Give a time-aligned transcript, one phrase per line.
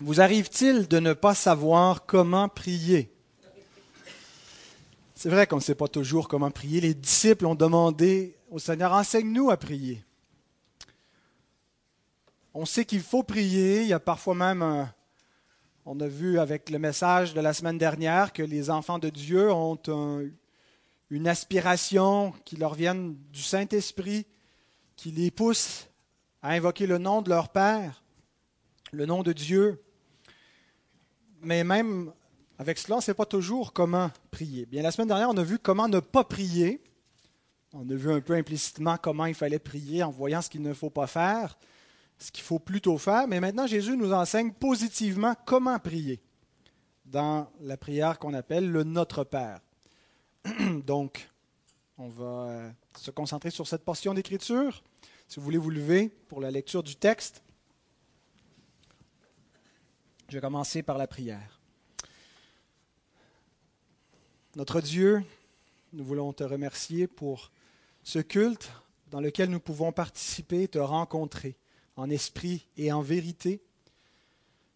[0.00, 3.12] Vous arrive-t-il de ne pas savoir comment prier?
[5.14, 6.80] C'est vrai qu'on ne sait pas toujours comment prier.
[6.80, 10.04] Les disciples ont demandé au Seigneur, enseigne-nous à prier.
[12.52, 13.82] On sait qu'il faut prier.
[13.82, 14.88] Il y a parfois même
[15.86, 19.52] on a vu avec le message de la semaine dernière que les enfants de Dieu
[19.52, 19.78] ont
[21.10, 24.26] une aspiration qui leur vient du Saint-Esprit,
[24.96, 25.86] qui les pousse
[26.40, 28.03] à invoquer le nom de leur Père,
[28.94, 29.82] le nom de Dieu.
[31.42, 32.12] Mais même
[32.58, 34.66] avec cela, on ne sait pas toujours comment prier.
[34.66, 36.82] Bien, la semaine dernière, on a vu comment ne pas prier.
[37.72, 40.72] On a vu un peu implicitement comment il fallait prier en voyant ce qu'il ne
[40.72, 41.58] faut pas faire
[42.18, 46.20] ce qu'il faut plutôt faire, mais maintenant Jésus nous enseigne positivement comment prier
[47.04, 49.60] dans la prière qu'on appelle le Notre Père.
[50.86, 51.28] Donc,
[51.98, 54.82] on va euh, se concentrer sur cette portion d'écriture.
[55.28, 57.42] Si vous voulez vous lever pour la lecture du texte,
[60.34, 61.60] je vais commencer par la prière.
[64.56, 65.22] Notre Dieu,
[65.92, 67.52] nous voulons te remercier pour
[68.02, 68.72] ce culte
[69.12, 71.54] dans lequel nous pouvons participer, te rencontrer
[71.94, 73.62] en esprit et en vérité.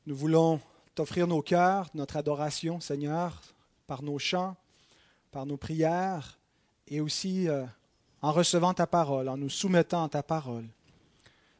[0.06, 0.60] Nous voulons
[0.94, 3.42] t'offrir nos cœurs, notre adoration, Seigneur,
[3.88, 4.54] par nos chants,
[5.32, 6.38] par nos prières
[6.86, 7.66] et aussi euh,
[8.22, 10.66] en recevant ta parole, en nous soumettant à ta parole.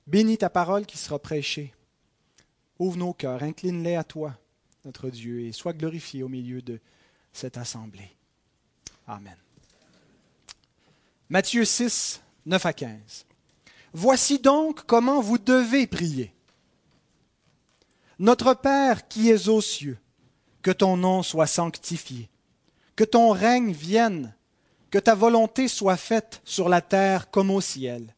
[0.06, 1.74] Bénis ta parole qui sera prêchée.
[2.78, 4.38] Ouvre nos cœurs, incline-les à toi,
[4.84, 6.80] notre Dieu, et sois glorifié au milieu de
[7.32, 8.10] cette assemblée.
[9.06, 9.36] Amen.
[11.28, 13.26] Matthieu 6, 9 à 15.
[13.92, 16.32] Voici donc comment vous devez prier.
[18.18, 19.98] Notre Père qui es aux cieux,
[20.62, 22.28] que ton nom soit sanctifié,
[22.96, 24.34] que ton règne vienne,
[24.90, 28.14] que ta volonté soit faite sur la terre comme au ciel.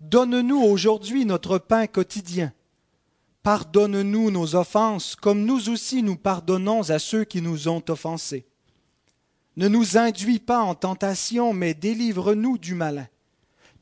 [0.00, 2.52] Donne-nous aujourd'hui notre pain quotidien.
[3.42, 8.46] Pardonne-nous nos offenses, comme nous aussi nous pardonnons à ceux qui nous ont offensés.
[9.56, 13.06] Ne nous induis pas en tentation, mais délivre-nous du malin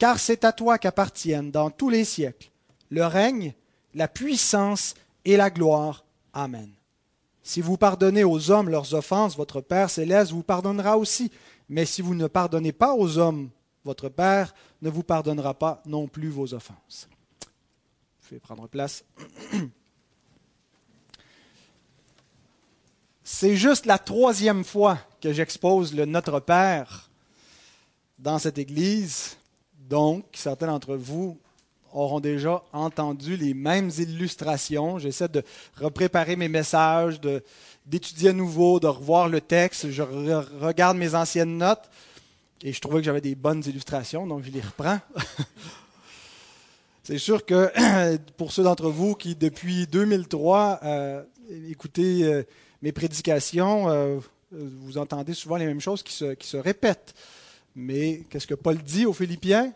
[0.01, 2.51] car c'est à toi qu'appartiennent dans tous les siècles
[2.89, 3.55] le règne,
[3.95, 4.95] la puissance
[5.25, 6.05] et la gloire.
[6.33, 6.71] Amen.
[7.43, 11.31] Si vous pardonnez aux hommes leurs offenses, votre Père céleste vous pardonnera aussi.
[11.69, 13.51] Mais si vous ne pardonnez pas aux hommes,
[13.85, 17.09] votre Père ne vous pardonnera pas non plus vos offenses.
[18.31, 19.03] Je vais prendre place.
[23.25, 27.11] C'est juste la troisième fois que j'expose le Notre Père
[28.21, 29.37] dans cette Église.
[29.89, 31.41] Donc, certains d'entre vous
[31.93, 35.01] auront déjà entendu les mêmes illustrations.
[35.01, 35.43] J'essaie de
[35.79, 37.21] repréparer mes messages,
[37.85, 39.91] d'étudier à nouveau, de revoir le texte.
[39.91, 41.91] Je regarde mes anciennes notes
[42.63, 45.01] et je trouvais que j'avais des bonnes illustrations, donc je les reprends.
[47.11, 47.73] C'est sûr que
[48.37, 51.25] pour ceux d'entre vous qui, depuis 2003, euh,
[51.69, 52.45] écoutez euh,
[52.83, 54.21] mes prédications, euh,
[54.53, 57.15] vous entendez souvent les mêmes choses qui se, qui se répètent.
[57.75, 59.73] Mais qu'est-ce que Paul dit aux Philippiens?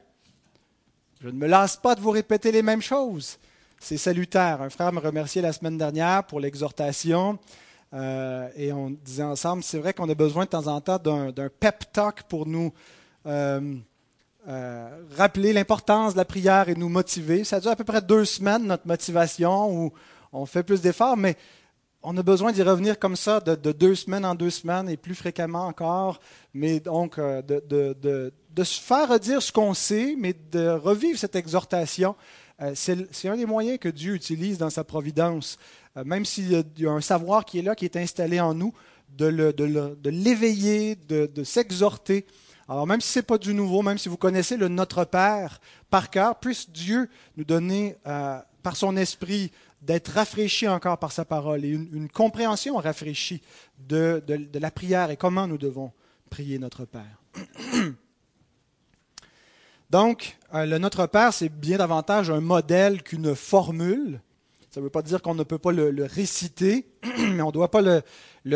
[1.23, 3.39] Je ne me lasse pas de vous répéter les mêmes choses.
[3.81, 4.62] C'est salutaire.
[4.62, 7.41] Un frère me remerciait la semaine dernière pour l'exhortation.
[7.94, 11.49] Euh, et on disait ensemble, c'est vrai qu'on a besoin de temps en temps d'un
[11.49, 12.73] pep talk pour nous
[14.47, 17.44] euh, euh, rappeler l'importance de la prière et nous motiver.
[17.44, 19.93] Ça dure à peu près deux semaines, notre motivation, où
[20.32, 21.37] on fait plus d'efforts, mais
[22.03, 25.15] on a besoin d'y revenir comme ça, de, deux semaines en deux semaines et plus
[25.15, 26.21] fréquemment encore,
[26.53, 32.15] mais donc de, de, se faire redire ce qu'on sait, mais de revivre cette exhortation.
[32.61, 35.59] Euh, c'est un des moyens que Dieu utilise dans sa providence.
[35.97, 38.72] Euh, même s'il y a un savoir qui est là, qui est installé en nous,
[39.11, 42.26] de l'éveiller, de s'exhorter.
[42.69, 45.61] Alors même si ce n'est pas du nouveau, même si vous connaissez le Notre Père
[45.91, 49.53] par cœur, puisse Dieu nous donner, euh, par son esprit,
[49.83, 53.43] d'être rafraîchi encore par sa parole et une, compréhension rafraîchie
[53.79, 55.93] de, de, la prière et comment nous devons
[56.31, 57.23] prier notre Père.
[59.91, 64.21] Donc, euh, le Notre Père, c'est bien davantage un modèle qu'une formule.
[64.71, 66.87] Ça ne veut pas dire qu'on ne peut pas le, réciter,
[67.19, 68.03] mais on ne doit pas le,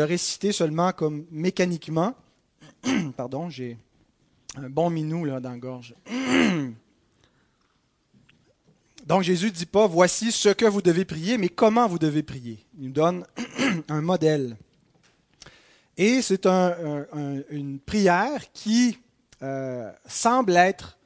[0.03, 2.15] réciter seulement comme mécaniquement.
[3.15, 3.77] Pardon, j'ai
[4.63, 5.95] un bon minou là, dans la gorge.
[9.05, 12.21] Donc Jésus ne dit pas voici ce que vous devez prier, mais comment vous devez
[12.23, 12.63] prier.
[12.77, 13.25] Il nous donne
[13.87, 14.55] un modèle.
[15.97, 18.97] Et c'est une prière qui
[19.41, 20.97] euh, semble être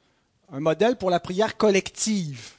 [0.52, 2.52] un modèle pour la prière collective.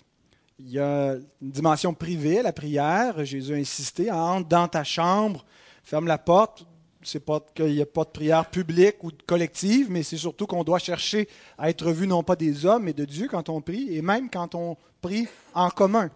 [0.60, 3.24] Il y a une dimension privée à la prière.
[3.24, 5.46] Jésus a insisté, entre dans ta chambre,
[5.84, 6.66] ferme la porte.
[7.06, 10.64] C'est pas qu'il n'y a pas de prière publique ou collective, mais c'est surtout qu'on
[10.64, 13.96] doit chercher à être vu non pas des hommes, mais de Dieu quand on prie,
[13.96, 16.10] et même quand on prie en commun.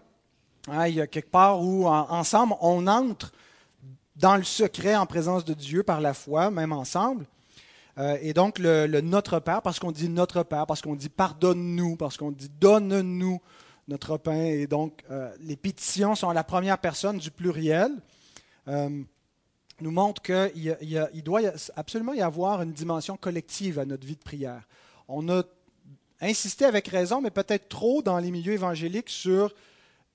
[0.67, 3.31] Hein, il y a quelque part où, ensemble, on entre
[4.15, 7.25] dans le secret en présence de Dieu par la foi, même ensemble.
[7.97, 11.95] Euh, et donc, le, Notre Père, parce qu'on dit Notre Père, parce qu'on dit Pardonne-nous,
[11.95, 13.39] parce qu'on dit Donne-nous
[13.89, 14.43] notre pain.
[14.43, 17.91] Et donc, euh, les pétitions sont la première personne du pluriel.
[18.67, 19.01] Euh,
[19.81, 21.41] nous montre qu'il il doit
[21.75, 24.67] absolument y avoir une dimension collective à notre vie de prière.
[25.07, 25.43] On a
[26.21, 29.53] insisté avec raison, mais peut-être trop dans les milieux évangéliques sur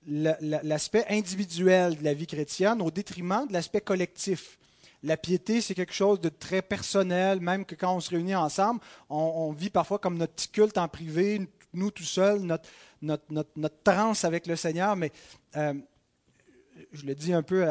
[0.07, 4.59] l'aspect individuel de la vie chrétienne au détriment de l'aspect collectif.
[5.03, 8.79] La piété, c'est quelque chose de très personnel, même que quand on se réunit ensemble,
[9.09, 12.69] on, vit parfois comme notre petit culte en privé, nous tout seuls, notre,
[13.01, 13.23] notre,
[13.55, 15.11] notre, transe avec le Seigneur, mais
[15.57, 15.73] euh,
[16.91, 17.65] je le dis un peu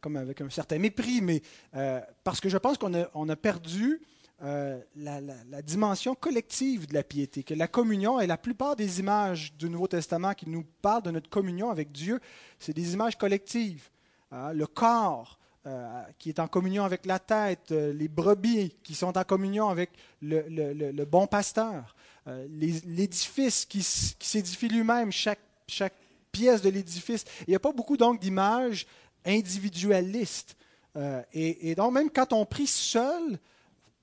[0.00, 1.42] comme avec un certain mépris, mais
[1.74, 4.00] euh, parce que je pense qu'on a, perdu
[4.42, 9.54] euh, la, dimension collective de la piété, que la communion et la plupart des images
[9.54, 12.20] du Nouveau Testament qui nous parlent de notre communion avec Dieu,
[12.58, 13.88] c'est des images collectives.
[14.30, 14.52] Hein.
[14.52, 19.24] le corps euh, qui est en communion avec la tête, les brebis qui sont en
[19.24, 19.90] communion avec
[20.20, 21.96] le, bon pasteur,
[22.26, 25.40] l'édifice qui, s'édifie lui-même, chaque
[26.38, 27.24] de l'édifice.
[27.46, 28.86] Il n'y a pas beaucoup donc d'images
[29.24, 30.56] individualistes.
[31.32, 33.38] Et, et, donc même quand on prie seul,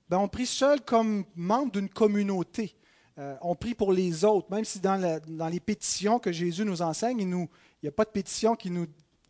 [0.08, 2.74] ben, on prie seul comme membre d'une communauté.
[3.18, 6.82] Euh, on prie pour les autres, même si dans, dans, les pétitions que Jésus nous
[6.82, 7.26] enseigne, il
[7.82, 8.86] n'y a pas de pétitions qui, nous,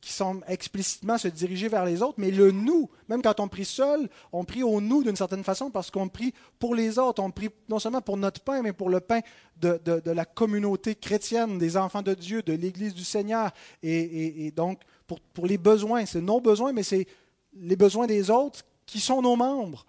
[0.06, 3.64] qui sont explicitement se diriger vers les autres, mais le nous, même quand on prie
[3.64, 7.20] seul, on prie au nous d'une certaine façon parce qu'on prie pour les autres.
[7.20, 9.18] On prie non seulement pour notre pain, mais pour le pain
[9.60, 13.50] de, la communauté chrétienne, des enfants de Dieu, de l'Église du Seigneur.
[13.82, 17.08] Et, donc, pour les besoins, c'est nos besoins, mais c'est
[17.56, 19.86] les besoins des autres qui sont nos membres.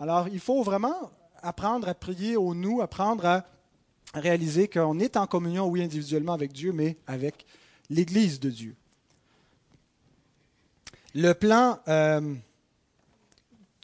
[0.00, 1.10] Alors, il faut vraiment
[1.42, 3.44] apprendre à prier au nous, apprendre à
[4.14, 7.44] réaliser qu'on est en communion, oui, individuellement avec Dieu, mais avec
[7.90, 8.74] l'Église de Dieu.
[11.14, 12.34] Le plan euh,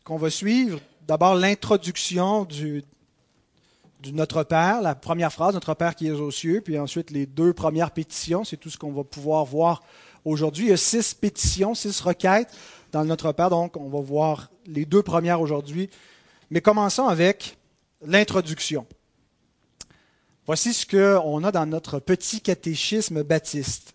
[0.05, 2.85] qu'on va suivre, d'abord l'introduction du,
[4.13, 7.55] Notre Père, la première phrase, Notre Père qui est aux cieux, puis ensuite les deux
[7.55, 9.83] premières pétitions, c'est tout ce qu'on va pouvoir voir
[10.25, 10.67] aujourd'hui.
[10.67, 12.55] Il y a six pétitions, six requêtes
[12.93, 15.89] dans le Notre Père, donc on va voir les deux premières aujourd'hui.
[16.51, 17.57] Mais commençons avec
[18.07, 18.87] l'introduction.
[20.47, 23.95] Voici ce qu'on a dans notre petit catéchisme baptiste.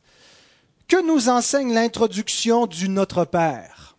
[0.89, 3.95] Que nous enseigne l'introduction du Notre Père?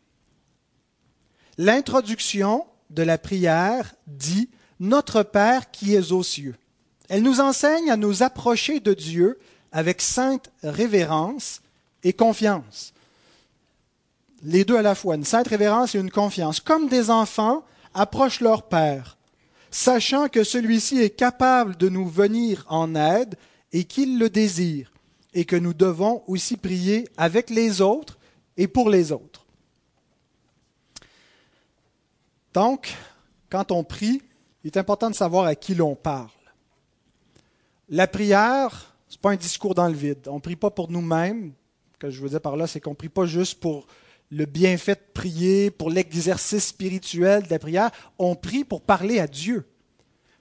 [1.57, 4.51] L'introduction de la prière dit
[4.81, 6.57] Notre Père qui es aux cieux.
[7.09, 9.39] Elle nous enseigne à nous approcher de Dieu
[9.71, 11.61] avec sainte révérence
[12.03, 12.93] et confiance.
[14.43, 17.65] Les deux à la fois, une sainte révérence et une confiance, comme des enfants
[17.95, 19.17] approchent leur Père,
[19.71, 23.37] sachant que celui-ci est capable de nous venir en aide
[23.73, 24.90] et qu'il le désire,
[25.35, 28.19] et que nous devons aussi prier avec les autres
[28.57, 29.47] et pour les autres.
[32.53, 32.93] Donc,
[33.49, 34.23] quand on prie,
[34.65, 36.29] il est important de savoir à qui l'on parle.
[37.89, 40.29] La prière, ce n'est pas un discours dans le vide.
[40.29, 41.53] On ne prie pas pour nous-mêmes.
[41.95, 43.87] Ce que je veux dire par là, c'est qu'on ne prie pas juste pour
[44.31, 49.27] le bienfait de prier, pour l'exercice spirituel de la prière, on prie pour parler à
[49.27, 49.67] Dieu.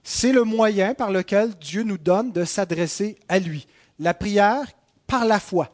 [0.03, 3.68] C'est le moyen par lequel Dieu nous donne de s'adresser à lui.
[3.97, 4.65] La prière
[5.09, 5.69] par la foi.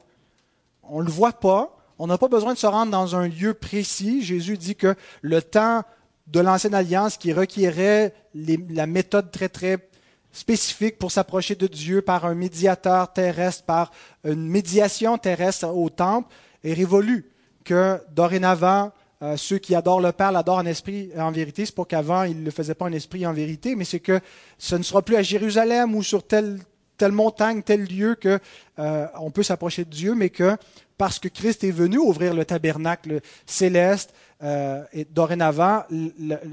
[0.84, 3.54] On ne le voit pas, on n'a pas besoin de se rendre dans un lieu
[3.54, 4.24] précis.
[4.24, 5.84] Jésus dit que le temps
[6.28, 9.90] de l'ancienne alliance qui requérait la méthode très très
[10.32, 13.92] spécifique pour s'approcher de Dieu par un médiateur terrestre, par
[14.24, 16.34] une médiation terrestre au temple,
[16.64, 17.32] est révolu
[17.64, 21.66] que dorénavant, euh, ceux qui adorent le Père l'adorent en esprit et en vérité.
[21.66, 24.02] C'est pas qu'avant, ils ne le faisaient pas en esprit et en vérité, mais c'est
[24.02, 24.20] que
[24.58, 26.60] ce ne sera plus à Jérusalem ou sur telle,
[26.98, 28.40] telle montagne, tel lieu que
[28.80, 30.58] euh, on peut s'approcher de Dieu, mais que
[30.98, 35.84] parce que Christ est venu ouvrir le tabernacle céleste, euh, dorénavant,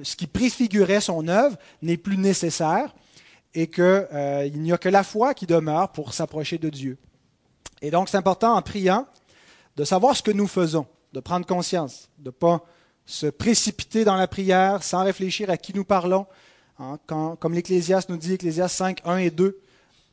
[0.03, 2.95] ce qui préfigurait son œuvre n'est plus nécessaire
[3.55, 6.99] et qu'il n'y a que la foi qui demeure pour s'approcher de Dieu.
[7.83, 9.07] Et donc, c'est important en priant
[9.77, 12.65] de savoir ce que nous faisons de prendre conscience, de ne pas
[13.05, 16.27] se précipiter dans la prière sans réfléchir à qui nous parlons.
[16.79, 19.61] Hein, comme l'Ecclésiaste nous dit, Ecclésiaste 5, 1 et 2,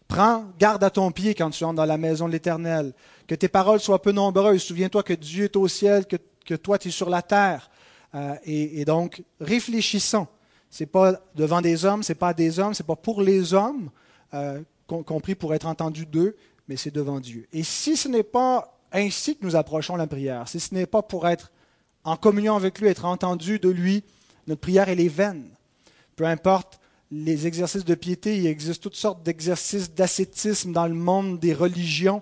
[0.09, 2.93] prends garde à ton pied quand tu entres dans la maison de l'Éternel,
[3.27, 6.89] que tes paroles soient peu nombreuses, souviens-toi que Dieu est au ciel, que, toi tu
[6.89, 7.69] es sur la terre.
[8.15, 10.27] Euh, et, donc, réfléchissons.
[10.69, 13.21] Ce n'est pas devant des hommes, ce n'est pas des hommes, ce n'est pas pour
[13.21, 13.89] les hommes,
[14.33, 16.35] euh, compris pour être entendu d'eux,
[16.67, 17.47] mais c'est devant Dieu.
[17.53, 20.47] Et si ce n'est pas ainsi que nous approchons la prière.
[20.47, 21.51] Si ce n'est pas pour être
[22.03, 24.03] en communion avec lui, être entendu de lui,
[24.47, 25.49] notre prière, elle est vaine.
[26.15, 26.78] Peu importe
[27.11, 32.21] les exercices de piété, il existe toutes sortes d'exercices d'ascétisme dans le monde des religions.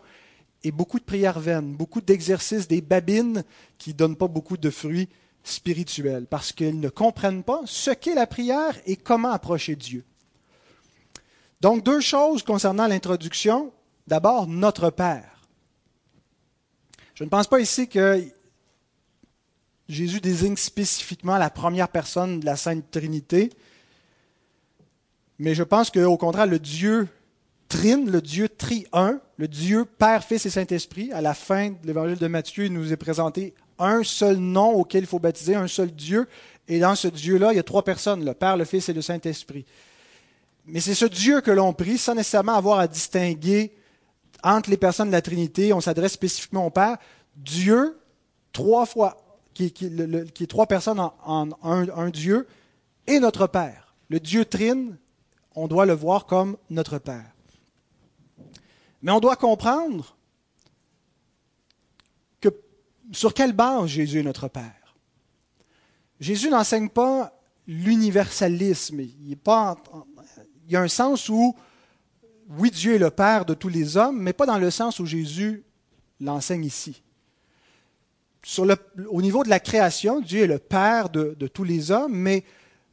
[0.63, 3.43] et beaucoup de prières vaines, beaucoup d'exercices, des babines
[3.77, 5.07] qui ne donnent pas beaucoup de fruits
[5.43, 10.03] spirituels, parce qu'ils ne comprennent pas ce qu'est la prière et comment approcher Dieu.
[11.61, 13.71] Donc, deux choses concernant l'introduction.
[14.07, 15.41] D'abord, notre Père.
[17.13, 18.23] Je ne pense pas ici que
[19.89, 23.49] Jésus désigne spécifiquement la première personne de la Sainte Trinité,
[25.39, 27.07] mais je pense qu'au contraire, le Dieu
[27.67, 32.17] trine, le Dieu tri-un, le Dieu Père, Fils et Saint-Esprit, à la fin de l'évangile
[32.17, 35.91] de Matthieu, il nous est présenté un seul nom auquel il faut baptiser, un seul
[35.91, 36.27] Dieu,
[36.67, 39.01] et dans ce Dieu-là, il y a trois personnes, le Père, le Fils et le
[39.01, 39.65] Saint-Esprit.
[40.65, 43.73] Mais c'est ce Dieu que l'on prie sans nécessairement avoir à distinguer
[44.43, 45.71] entre les personnes de la Trinité.
[45.71, 46.97] On s'adresse spécifiquement au Père.
[47.35, 47.97] Dieu,
[48.51, 49.17] trois fois,
[49.53, 52.47] qui, est trois personnes en, un, Dieu,
[53.07, 53.95] et notre Père.
[54.09, 54.97] Le Dieu trine,
[55.57, 57.33] on doit le voir comme notre Père.
[59.01, 60.15] Mais on doit comprendre
[62.39, 62.49] que
[63.11, 64.95] sur quelle base Jésus est notre Père.
[66.19, 68.99] Jésus n'enseigne pas l'universalisme.
[68.99, 69.35] Il,
[70.69, 71.55] y a un sens où,
[72.49, 75.07] oui, Dieu est le Père de tous les hommes, mais pas dans le sens où
[75.07, 75.63] Jésus
[76.19, 77.01] l'enseigne ici.
[79.09, 82.45] Au niveau de la création, Dieu est le Père de tous les hommes, mais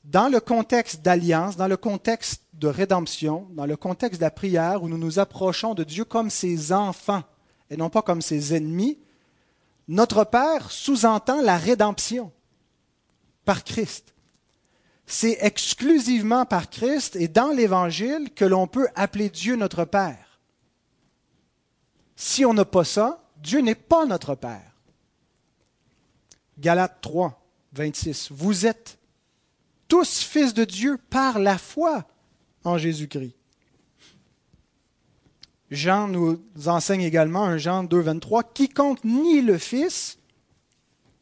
[0.02, 4.82] dans le contexte d'alliance, dans le contexte de rédemption, dans le contexte de la prière,
[4.82, 7.22] où nous nous approchons de Dieu comme ses enfants
[7.70, 8.98] et non pas comme ses ennemis,
[9.88, 12.32] notre Père sous-entend la rédemption
[13.44, 14.14] par Christ
[15.06, 20.40] c'est exclusivement par Christ et dans l'Évangile que l'on peut appeler Dieu notre Père.
[22.16, 24.72] Si on n'a pas ça, Dieu n'est pas notre Père.
[26.58, 27.38] Galates 3,
[27.72, 28.28] 26.
[28.30, 28.98] Vous êtes
[29.88, 32.06] tous fils de Dieu par la foi
[32.64, 33.34] en Jésus-Christ.
[35.70, 40.18] Jean nous enseigne également, un Jean 2, 23, quiconque nie le Fils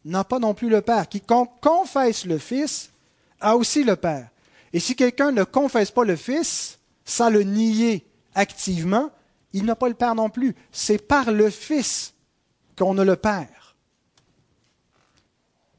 [0.04, 1.08] n'a pas non plus le Père.
[1.08, 2.90] Quiconque confesse le Fils
[3.40, 4.28] a aussi le Père.
[4.72, 9.10] Et si quelqu'un ne confesse pas le Fils, sans le nier activement,
[9.52, 10.54] il n'a pas le Père non plus.
[10.70, 12.14] C'est par le Fils
[12.76, 13.76] qu'on a le Père.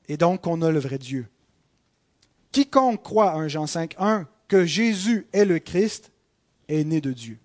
[0.08, 1.28] Et donc qu'on a le vrai Dieu.
[2.52, 6.12] Quiconque croit, 1 Jean 5, 1, que Jésus est le Christ,
[6.68, 7.40] est né de Dieu.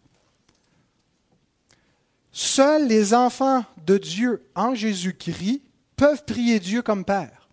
[2.32, 5.62] Seuls les enfants de Dieu en Jésus-Christ
[5.96, 7.48] peuvent prier Dieu comme Père.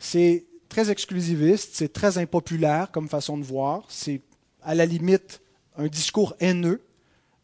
[0.00, 4.22] C'est très exclusiviste, c'est très impopulaire comme façon de voir, c'est
[4.60, 5.40] à la limite
[5.76, 6.82] un discours haineux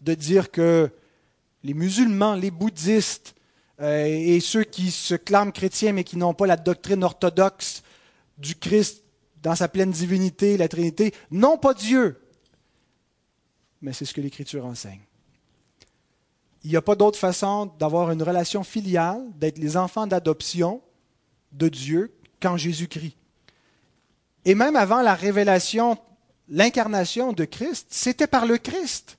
[0.03, 0.91] de dire que
[1.63, 3.37] les musulmans, les bouddhistes
[3.81, 7.85] euh, et ceux qui se clament chrétiens mais qui n'ont pas la doctrine orthodoxe
[8.37, 9.04] du Christ
[9.45, 12.19] dans sa pleine divinité, la Trinité, n'ont pas Dieu.
[13.83, 15.03] Mais c'est ce que l'Écriture enseigne.
[16.65, 20.81] Il n'y a pas d'autre façon d'avoir une relation filiale, d'être les enfants d'adoption
[21.53, 23.17] de Dieu qu'en Jésus-Christ.
[24.47, 25.99] Et même avant la révélation,
[26.49, 29.19] l'incarnation de Christ, c'était par le Christ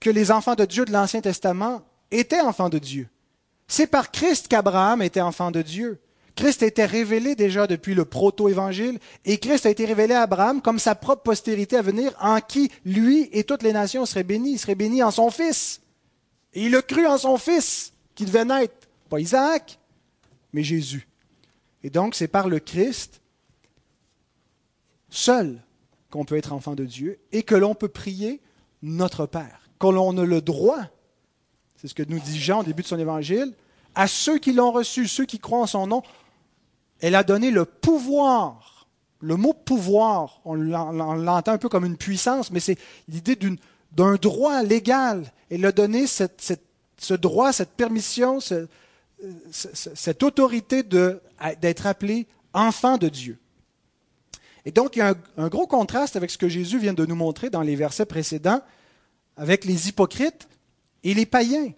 [0.00, 3.08] que les enfants de Dieu de l'Ancien Testament étaient enfants de Dieu.
[3.68, 6.00] C'est par Christ qu'Abraham était enfant de Dieu.
[6.38, 10.78] Christ était révélé déjà depuis le proto-évangile et Christ a été révélé à Abraham comme
[10.78, 14.52] sa propre postérité à venir en qui lui et toutes les nations seraient bénies.
[14.52, 15.80] Il serait béni en son fils.
[16.54, 18.86] Et il a cru en son fils qui devait naître.
[19.10, 19.80] Pas Isaac,
[20.52, 21.08] mais Jésus.
[21.82, 23.20] Et donc, c'est par le Christ
[25.10, 25.60] seul
[26.08, 28.40] qu'on peut être enfant de Dieu et que l'on peut prier
[28.82, 30.84] notre Père, que l'on a le droit,
[31.74, 33.54] c'est ce que nous dit Jean au début de son évangile,
[33.96, 36.04] à ceux qui l'ont reçu, ceux qui croient en son nom,
[37.00, 38.86] elle a donné le pouvoir.
[39.20, 42.78] Le mot pouvoir, on l'entend un peu comme une puissance, mais c'est
[43.08, 43.36] l'idée
[43.90, 45.32] d'un droit légal.
[45.50, 48.38] Elle a donné ce droit, cette permission,
[49.50, 53.38] cette autorité d'être appelé enfant de Dieu.
[54.64, 57.14] Et donc, il y a un, gros contraste avec ce que Jésus vient de nous
[57.14, 58.60] montrer dans les versets précédents,
[59.36, 60.48] avec les hypocrites
[61.04, 61.72] et les païens,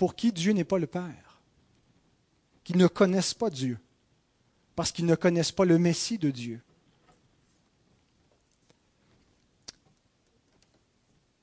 [0.00, 1.42] pour qui Dieu n'est pas le Père,
[2.64, 3.76] qui ne connaissent pas Dieu,
[4.74, 6.62] parce qu'ils ne connaissent pas le Messie de Dieu.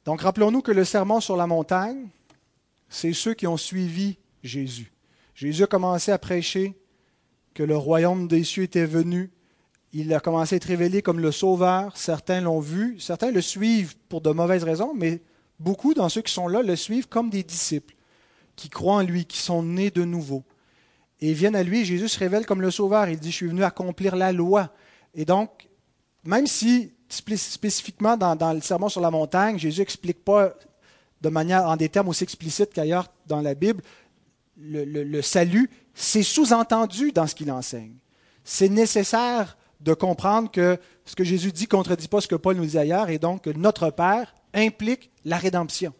[0.05, 2.07] Donc rappelons-nous que le sermon sur la montagne,
[2.89, 4.91] c'est ceux qui ont suivi Jésus.
[5.35, 6.73] Jésus a commencé à prêcher
[7.53, 9.29] que le royaume des cieux était venu.
[9.93, 11.95] Il a commencé à être révélé comme le Sauveur.
[11.95, 15.21] Certains l'ont vu, certains le suivent pour de mauvaises raisons, mais
[15.59, 17.93] beaucoup dans ceux qui sont là le suivent comme des disciples,
[18.57, 20.43] qui croient en lui, qui sont nés de nouveau.
[21.21, 23.07] Et ils viennent à lui, Jésus se révèle comme le Sauveur.
[23.07, 24.73] Il dit, je suis venu accomplir la loi.
[25.15, 25.69] Et donc,
[26.25, 30.53] même si spécifiquement dans, le sermon sur la montagne, Jésus n'explique pas
[31.21, 33.81] de manière, en des termes aussi explicites qu'ailleurs dans la Bible,
[34.57, 37.95] le salut, c'est sous-entendu dans ce qu'il enseigne.
[38.43, 42.55] C'est nécessaire de comprendre que ce que Jésus dit ne contredit pas ce que Paul
[42.55, 45.93] nous dit ailleurs, et donc notre Père implique la rédemption.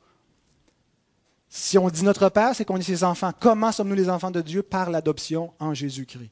[1.50, 3.32] Si on dit notre Père, c'est qu'on est ses enfants.
[3.40, 4.64] Comment sommes-nous les enfants de Dieu?
[4.64, 6.32] Par l'adoption en Jésus-Christ.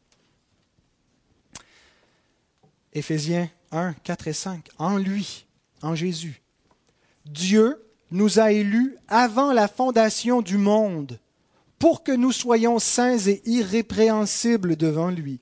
[2.93, 4.67] Éphésiens 1, 4 et 5.
[4.77, 5.45] En lui,
[5.81, 6.41] en Jésus,
[7.25, 7.81] Dieu
[8.11, 11.19] nous a élus avant la fondation du monde
[11.79, 15.41] pour que nous soyons saints et irrépréhensibles devant lui,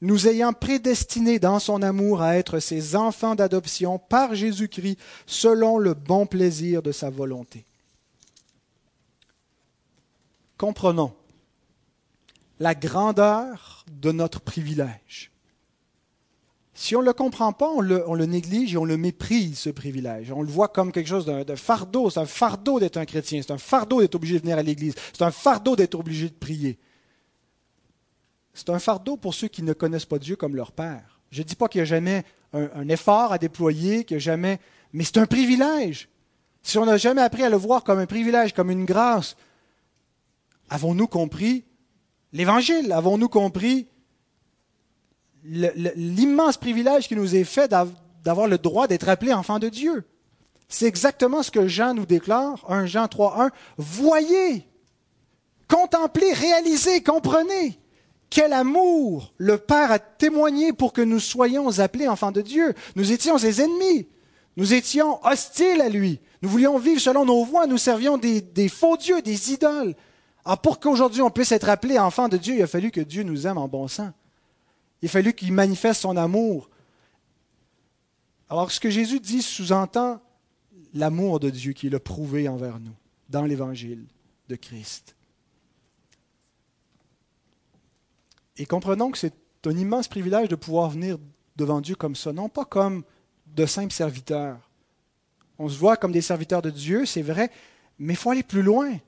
[0.00, 5.94] nous ayant prédestinés dans son amour à être ses enfants d'adoption par Jésus-Christ selon le
[5.94, 7.66] bon plaisir de sa volonté.
[10.62, 11.12] Comprenons
[12.60, 15.32] la grandeur de notre privilège.
[16.72, 20.30] Si on ne le comprend pas, on le, néglige et on le méprise, ce privilège.
[20.30, 22.10] On le voit comme quelque chose de, fardeau.
[22.10, 23.42] C'est un fardeau d'être un chrétien.
[23.42, 24.94] C'est un fardeau d'être obligé de venir à l'Église.
[25.12, 26.78] C'est un fardeau d'être obligé de prier.
[28.54, 31.18] C'est un fardeau pour ceux qui ne connaissent pas Dieu comme leur Père.
[31.32, 34.24] Je ne dis pas qu'il n'y a jamais un, effort à déployer, qu'il n'y a
[34.24, 34.60] jamais...
[34.92, 36.08] Mais c'est un privilège.
[36.62, 39.36] Si on n'a jamais appris à le voir comme un privilège, comme une grâce,
[40.72, 41.64] avons-nous compris
[42.32, 42.92] l'Évangile?
[42.92, 43.88] Avons-nous compris
[45.44, 47.70] l'immense privilège qui nous est fait
[48.24, 50.04] d'avoir le droit d'être appelé enfant de Dieu?
[50.68, 53.50] C'est exactement ce que Jean nous déclare, 1 Jean 3, 1.
[53.76, 54.66] Voyez,
[55.68, 57.78] contemplez, réalisez, comprenez
[58.30, 62.72] quel amour le Père a témoigné pour que nous soyons appelés enfants de Dieu.
[62.96, 64.08] Nous étions ses ennemis.
[64.56, 66.18] Nous étions hostiles à lui.
[66.40, 67.66] Nous voulions vivre selon nos voies.
[67.66, 69.94] Nous servions des faux dieux, des idoles.
[70.44, 73.22] Alors pour qu'aujourd'hui on puisse être appelé enfant de Dieu, il a fallu que Dieu
[73.22, 74.12] nous aime en bon sens.
[75.00, 76.68] Il a fallu qu'il manifeste son amour.
[78.48, 80.20] Alors ce que Jésus dit sous-entend
[80.94, 82.94] l'amour de Dieu qu'il a prouvé envers nous
[83.28, 84.04] dans l'évangile
[84.48, 85.16] de Christ.
[88.58, 91.18] Et comprenons que c'est un immense privilège de pouvoir venir
[91.56, 93.04] devant Dieu comme ça, non pas comme
[93.46, 94.58] de simples serviteurs.
[95.58, 97.50] On se voit comme des serviteurs de Dieu, c'est vrai,
[97.98, 98.98] mais il faut aller plus loin.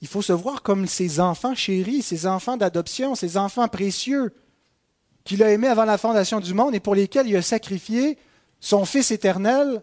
[0.00, 4.32] Il faut se voir comme ses enfants chéris, ses enfants d'adoption, ses enfants précieux,
[5.24, 8.16] qu'il a aimés avant la fondation du monde et pour lesquels il a sacrifié
[8.60, 9.82] son Fils éternel,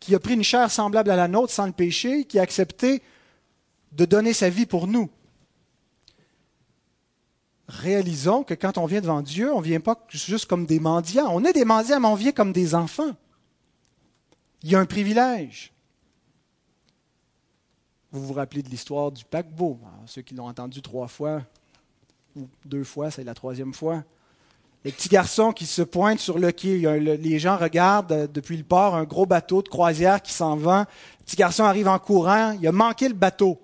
[0.00, 3.02] qui a pris une chair semblable à la nôtre sans le péché, qui a accepté
[3.92, 5.08] de donner sa vie pour nous.
[7.68, 11.30] Réalisons que quand on vient devant Dieu, on ne vient pas juste comme des mendiants.
[11.32, 13.16] On est des mendiants, mais on vient comme des enfants.
[14.62, 15.73] Il y a un privilège.
[18.14, 19.76] Vous vous rappelez de l'histoire du paquebot?
[20.06, 21.42] ceux qui l'ont entendu trois fois
[22.36, 24.04] ou deux fois, c'est la troisième fois.
[24.84, 28.62] Les petits garçons qui se pointent sur le quai, les gens regardent euh, depuis le
[28.62, 30.86] port un gros bateau de croisière qui s'en va.
[31.18, 33.60] Le petit garçon arrive en courant, il a manqué le bateau.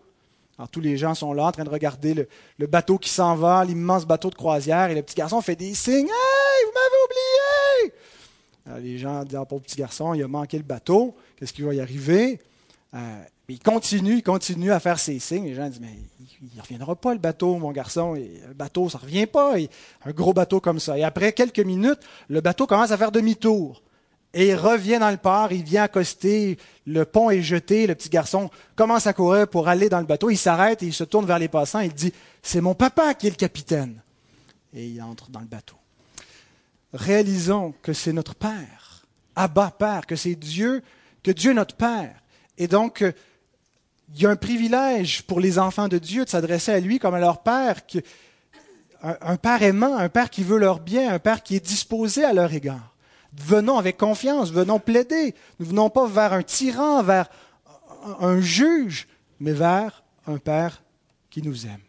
[0.58, 2.26] Alors tous les gens sont là en train de regarder
[2.58, 5.74] le, bateau qui s'en va, l'immense bateau de croisière, et le petit garçon fait des
[5.74, 6.08] signes.
[6.08, 7.94] Hey, vous m'avez oublié!
[8.66, 11.62] Alors, les gens disent, ah, pauvre petit garçon, il a manqué le bateau, qu'est-ce qui
[11.62, 12.40] va y arriver?
[12.94, 13.22] Euh,
[13.54, 15.44] il continue, il continue à faire ses signes.
[15.44, 15.96] Les gens disent, mais
[16.42, 18.14] il ne reviendra pas le bateau, mon garçon.
[18.14, 19.54] Le bateau, ça ne revient pas.
[20.04, 20.98] un gros bateau comme ça.
[20.98, 23.82] Et après quelques minutes, le bateau commence à faire demi-tour.
[24.32, 28.08] Et il revient dans le port, il vient accoster, le pont est jeté, le petit
[28.08, 30.30] garçon commence à courir pour aller dans le bateau.
[30.30, 31.80] Il s'arrête et il se tourne vers les passants.
[31.80, 34.00] Il dit, c'est mon papa qui est le capitaine.
[34.72, 35.74] Et il entre dans le bateau.
[36.92, 40.82] Réalisons que c'est notre Père, Abba Père, que c'est Dieu,
[41.24, 42.14] que Dieu est notre Père.
[42.56, 43.02] Et donc,
[44.14, 47.14] il y a un privilège pour les enfants de Dieu de s'adresser à lui comme
[47.14, 47.80] à leur Père,
[49.02, 52.32] un, Père aimant, un Père qui veut leur bien, un Père qui est disposé à
[52.32, 52.94] leur égard.
[53.32, 55.34] Venons avec confiance, venons plaider.
[55.60, 57.30] Nous venons pas vers un tyran, vers
[58.20, 59.06] un juge,
[59.38, 60.82] mais vers un Père
[61.30, 61.80] qui nous aime.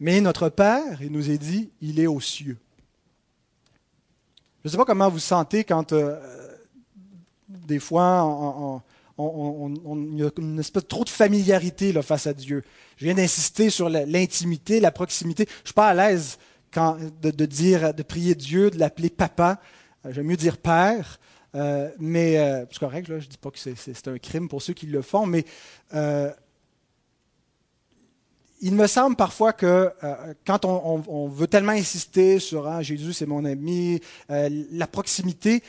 [0.00, 2.58] Mais notre Père, il nous est dit, il est aux cieux.
[4.62, 6.20] Je ne sais pas comment vous sentez quand, euh,
[7.48, 8.82] des fois, on,
[9.18, 12.62] y a une espèce de trop de familiarité là, face à Dieu.
[12.96, 15.44] Je viens d'insister sur l'intimité, la proximité.
[15.48, 16.38] Je ne suis pas à l'aise
[16.76, 19.60] de, dire, de prier Dieu, de l'appeler papa.
[20.04, 21.18] Euh, j'aime mieux dire père.
[21.54, 24.62] Euh, mais euh, c'est correct, là, je ne dis pas que c'est un crime pour
[24.62, 25.44] ceux qui le font, mais
[28.60, 29.92] il me semble parfois que
[30.44, 35.62] quand on, veut tellement insister sur ah, Jésus, c'est mon ami, la proximité,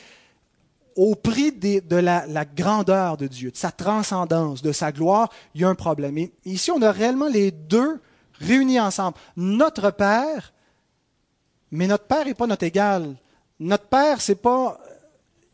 [1.00, 5.64] au prix de la, grandeur de Dieu, de sa transcendance, de sa gloire, il y
[5.64, 6.18] a un problème.
[6.18, 8.02] Et ici, on a réellement les deux
[8.34, 9.16] réunis ensemble.
[9.34, 10.52] Notre Père,
[11.70, 13.16] mais notre Père n'est pas notre égal.
[13.58, 14.78] notre Père, c'est pas,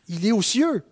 [0.09, 0.82] il est aux cieux.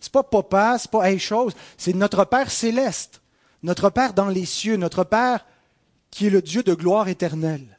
[0.00, 3.22] C'est pas papa, c'est pas hey chose, c'est notre Père céleste,
[3.62, 5.46] notre Père dans les cieux, notre Père
[6.10, 7.78] qui est le Dieu de gloire éternelle.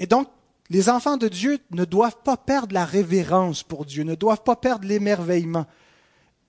[0.00, 0.26] Et donc,
[0.70, 4.56] les enfants de Dieu ne doivent pas perdre la révérence pour Dieu, ne doivent pas
[4.56, 5.66] perdre l'émerveillement.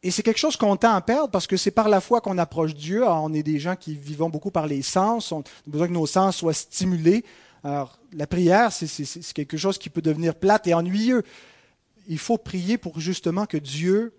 [0.04, 2.38] Et c'est quelque chose qu'on tend à perdre parce que c'est par la foi qu'on
[2.38, 3.04] approche Dieu.
[3.06, 6.08] on est des gens qui vivons beaucoup par les sens, on a besoin que nos
[6.08, 7.26] sens soient stimulés.
[7.64, 11.24] Alors, la prière, c'est quelque chose qui peut devenir plate et ennuyeux.
[12.08, 14.14] Il faut prier pour justement que Dieu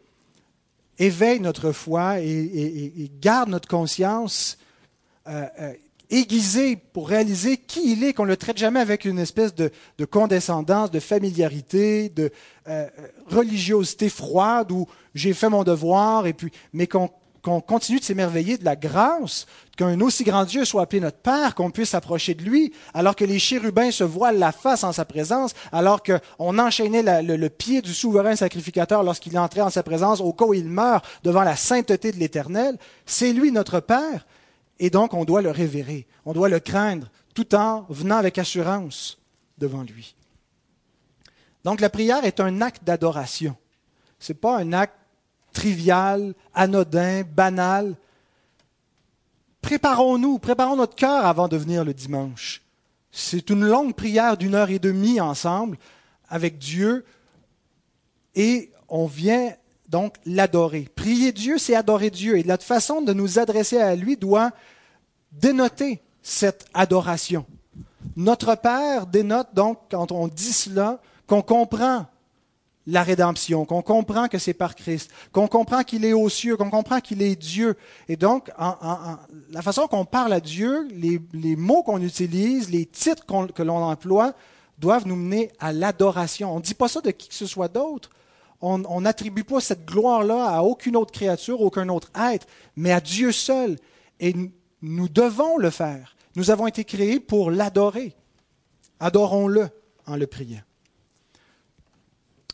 [0.99, 4.59] éveille notre foi et, garde notre conscience
[5.27, 5.73] euh, euh,
[6.13, 9.71] aiguisée pour réaliser qui il est, qu'on ne le traite jamais avec une espèce de,
[10.05, 12.31] condescendance, de familiarité, de
[12.69, 12.87] euh,
[13.29, 17.11] religiosité froide où j'ai fait mon devoir, et puis, mais qu'on
[17.43, 19.47] continue de s'émerveiller de la grâce,
[19.77, 23.25] qu'un aussi grand Dieu soit appelé notre Père, qu'on puisse s'approcher de lui, alors que
[23.25, 27.81] les chérubins se voilent la face en sa présence, alors qu'on enchaînait le, le, pied
[27.81, 31.57] du souverain sacrificateur lorsqu'il entrait en sa présence, au cas où il meurt devant la
[31.57, 32.77] sainteté de l'Éternel.
[33.07, 34.27] C'est lui notre Père,
[34.83, 39.17] et donc, on doit le révérer, on doit le craindre, tout en venant avec assurance
[39.57, 40.17] devant lui.
[41.63, 43.55] Donc, la prière est un acte d'adoration.
[44.19, 44.97] Ce n'est pas un acte
[45.53, 47.95] trivial, anodin, banal.
[49.61, 52.61] Préparons-nous, préparons notre cœur avant de venir le dimanche.
[53.13, 55.79] C'est une longue prière d'une heure et demie ensemble
[56.29, 57.05] avec Dieu
[58.35, 59.55] et on vient
[59.89, 60.89] donc l'adorer.
[60.97, 62.37] Prier Dieu, c'est adorer Dieu.
[62.39, 64.51] Et notre façon de nous adresser à lui doit
[65.33, 67.45] dénoter cette adoration.
[68.17, 72.07] Notre Père dénote donc, quand on dit cela, qu'on comprend
[72.87, 76.71] la rédemption, qu'on comprend que c'est par Christ, qu'on comprend qu'il est aux cieux, qu'on
[76.71, 77.77] comprend qu'il est Dieu.
[78.09, 83.63] Et donc, la façon qu'on parle à Dieu, les, mots qu'on utilise, les titres que
[83.63, 84.35] l'on emploie,
[84.79, 86.53] doivent nous mener à l'adoration.
[86.53, 88.11] On ne dit pas ça de qui que ce soit d'autre.
[88.61, 93.33] On n'attribue pas cette gloire-là à aucune autre créature, aucun autre être, mais à Dieu
[93.33, 93.77] seul.
[94.21, 94.35] Et
[94.83, 96.17] nous devons le faire.
[96.35, 98.15] Nous avons été créés pour l'adorer.
[99.01, 99.69] Adorons-le
[100.07, 100.63] en le priant.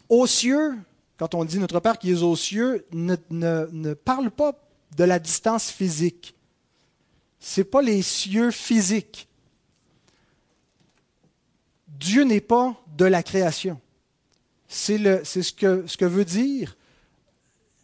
[0.08, 0.76] Aux cieux,
[1.16, 4.54] quand on dit notre Père qui est aux cieux, ne, parle pas
[4.96, 6.34] de la distance physique.
[7.40, 9.28] Ce n'est pas les cieux physiques.
[11.88, 13.80] Dieu n'est pas de la création.
[14.68, 16.77] C'est ce que veut dire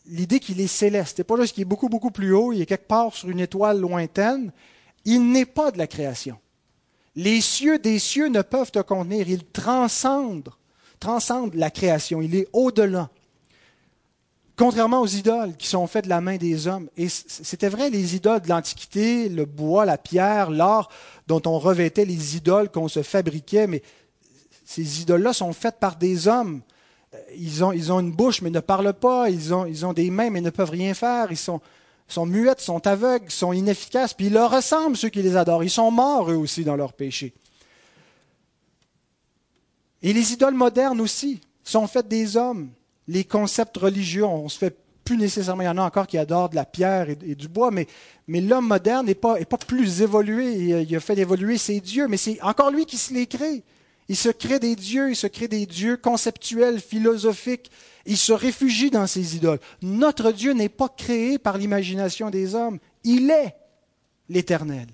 [0.07, 1.19] l'idée qu'il est céleste.
[1.19, 3.41] n'est pas juste qu'il est beaucoup, beaucoup plus haut, il est quelque part sur une
[3.41, 4.53] étoile lointaine.
[5.05, 6.39] Il n'est pas de la création.
[7.17, 9.29] Les cieux des cieux ne peuvent te contenir.
[9.29, 10.49] Il transcende,
[10.99, 12.23] transcende la création.
[12.23, 13.11] Il est au-delà.
[14.57, 16.89] Contrairement aux idoles qui sont faites de la main des hommes.
[16.97, 20.91] Et c'était vrai, les idoles de l'Antiquité, le bois, la pierre, l'or
[21.27, 23.83] dont on revêtait les idoles qu'on se fabriquait, mais
[24.65, 26.63] ces idoles-là sont faites par des hommes
[27.37, 30.41] ils ont, ils ont une bouche mais ne parlent pas, ils ont, des mains mais
[30.41, 31.61] ne peuvent rien faire, ils sont,
[32.09, 35.65] sont muettes, sont aveugles, sont inefficaces, puis ils leur ressemblent ceux qui les adorent.
[35.65, 37.33] Ils sont morts eux aussi dans leur péché.
[40.03, 42.69] Et les idoles modernes aussi sont faites des hommes.
[43.09, 46.49] Les concepts religieux, on se fait plus nécessairement, il y en a encore qui adorent
[46.49, 47.87] de la pierre et, du bois, mais,
[48.29, 50.53] l'homme moderne n'est pas, est pas plus évolué.
[50.53, 53.63] Il, il a fait évoluer ses dieux, mais c'est encore lui qui se les crée.
[54.09, 57.71] Il se crée des dieux, il se crée des dieux conceptuels, philosophiques.
[58.07, 59.61] Il se réfugie dans ces idoles.
[59.81, 62.79] Notre Dieu n'est pas créé par l'imagination des hommes.
[63.03, 63.57] Il est
[64.29, 64.89] l'Éternel.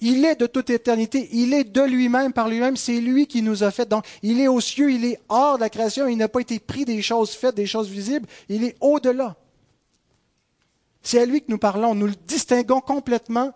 [0.00, 1.28] Il est de toute éternité.
[1.32, 2.76] Il est de lui-même, par lui-même.
[2.76, 3.88] C'est lui qui nous a fait.
[3.88, 6.08] Donc, il est aux cieux, il est hors de la création.
[6.08, 8.26] Il n'a pas été pris des choses faites, des choses visibles.
[8.48, 9.36] Il est au-delà.
[11.02, 11.94] C'est à lui que nous parlons.
[11.94, 13.52] Nous le distinguons complètement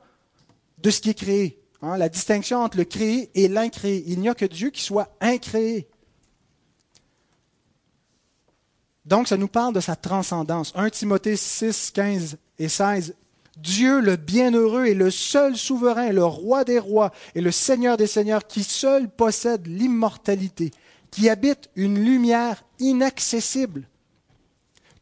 [0.78, 1.58] de ce qui est créé.
[1.82, 4.04] Hein, la distinction entre le créé et l'incréé.
[4.06, 5.88] Il n'y a que Dieu qui soit incréé.
[9.04, 10.72] Donc, ça nous parle de sa transcendance.
[10.74, 13.14] 1 Timothée 6, 15 et 16.
[13.56, 18.06] Dieu, le bienheureux, est le seul souverain, le roi des rois et le seigneur des
[18.06, 20.72] seigneurs qui seul possède l'immortalité,
[21.10, 23.88] qui habite une lumière inaccessible,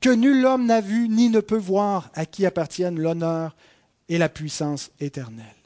[0.01, 3.57] que nul homme n'a vu ni ne peut voir, à qui appartiennent l'honneur
[4.09, 5.64] et la puissance éternelle.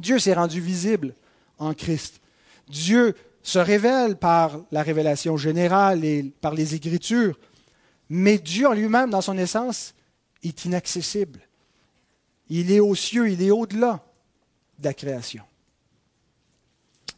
[0.00, 1.14] Dieu s'est rendu visible
[1.58, 2.20] en Christ.
[2.68, 7.38] Dieu se révèle par la révélation générale et par les Écritures,
[8.08, 9.94] mais Dieu en lui-même, dans son essence,
[10.42, 11.40] est inaccessible.
[12.48, 14.04] Il est aux cieux, il est au-delà
[14.78, 15.44] de la création.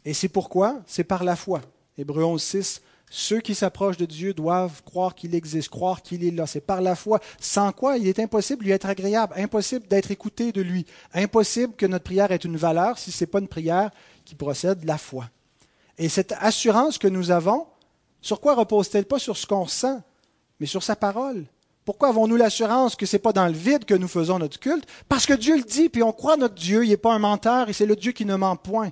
[0.05, 1.61] Et c'est pourquoi, c'est par la foi.
[1.97, 6.31] Hébreu 11, 6, ceux qui s'approchent de Dieu doivent croire qu'il existe, croire qu'il est
[6.31, 6.45] là.
[6.45, 10.11] C'est par la foi, sans quoi il est impossible de lui être agréable, impossible d'être
[10.11, 13.47] écouté de lui, impossible que notre prière ait une valeur si ce n'est pas une
[13.47, 13.89] prière
[14.25, 15.29] qui procède de la foi.
[15.97, 17.67] Et cette assurance que nous avons,
[18.21, 19.97] sur quoi repose-t-elle pas sur ce qu'on sent,
[20.59, 21.45] mais sur sa parole?
[21.85, 24.87] Pourquoi avons-nous l'assurance que ce n'est pas dans le vide que nous faisons notre culte?
[25.07, 27.67] Parce que Dieu le dit, puis on croit notre Dieu, il n'est pas un menteur,
[27.67, 28.91] et c'est le Dieu qui ne ment point.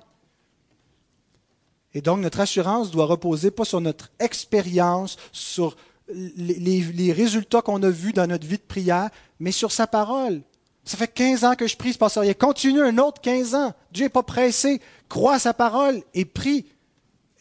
[1.94, 5.76] Et donc notre assurance doit reposer pas sur notre expérience, sur
[6.08, 10.42] les, résultats qu'on a vus dans notre vie de prière, mais sur sa parole.
[10.84, 12.32] Ça fait 15 ans que je prie, ce passe rien.
[12.32, 13.74] Continue un autre 15 ans.
[13.92, 14.80] Dieu n'est pas pressé.
[15.08, 16.66] Crois à sa parole et prie.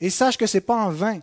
[0.02, 1.22] Et sache que ce n'est pas en vain.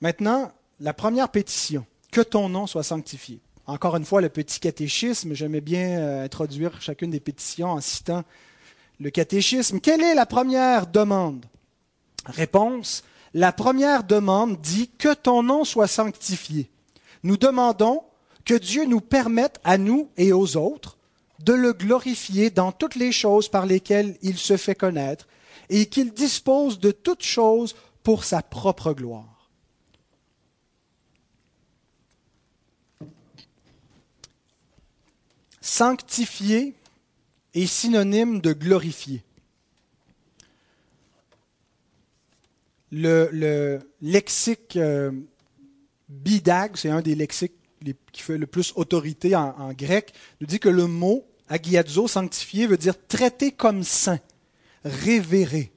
[0.00, 3.40] Maintenant, la première pétition, que ton nom soit sanctifié.
[3.66, 8.24] Encore une fois, le petit catéchisme, j'aimais bien euh, introduire chacune des pétitions en citant
[9.00, 9.80] le catéchisme.
[9.80, 11.46] Quelle est la première demande?
[12.26, 16.70] Réponse, la première demande dit que ton nom soit sanctifié.
[17.22, 18.02] Nous demandons
[18.44, 20.96] que Dieu nous permette à nous et aux autres
[21.40, 25.28] de le glorifier dans toutes les choses par lesquelles il se fait connaître
[25.70, 29.50] et qu'il dispose de toutes choses pour sa propre gloire.
[35.60, 36.74] Sanctifier
[37.54, 39.22] est synonyme de glorifier.
[42.90, 45.12] Le, lexique euh,
[46.08, 47.52] bidag, c'est un des lexiques
[48.12, 52.76] qui fait le plus autorité en, grec, nous dit que le mot agiazo, sanctifié, veut
[52.76, 54.20] dire traiter comme saint,
[54.84, 55.70] révéré.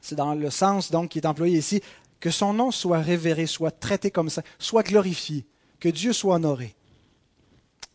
[0.00, 1.82] C'est dans le sens donc qui est employé ici,
[2.18, 5.44] que son nom soit révéré, soit traité comme saint, soit glorifié,
[5.80, 6.74] que Dieu soit honoré.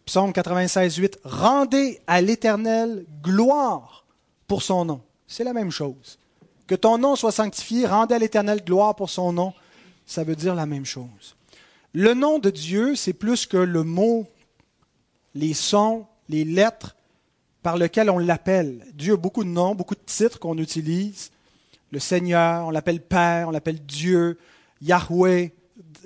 [0.08, 4.06] Psaume 96, 8, rendez à l'Éternel gloire
[4.48, 5.02] pour son nom.
[5.28, 6.17] C'est la même chose.
[6.65, 9.54] Que ton nom soit sanctifié, rendez à l'Éternel gloire pour son nom,
[10.06, 11.36] ça veut dire la même chose.
[11.91, 14.26] Le nom de Dieu, c'est plus que le mot,
[15.36, 16.96] les sons, les lettres
[17.62, 18.86] par lesquels on l'appelle.
[18.93, 21.32] Dieu a beaucoup de noms, beaucoup de titres qu'on utilise.
[21.91, 24.39] Le Seigneur, on l'appelle Père, on l'appelle Dieu,
[24.82, 25.52] Yahweh,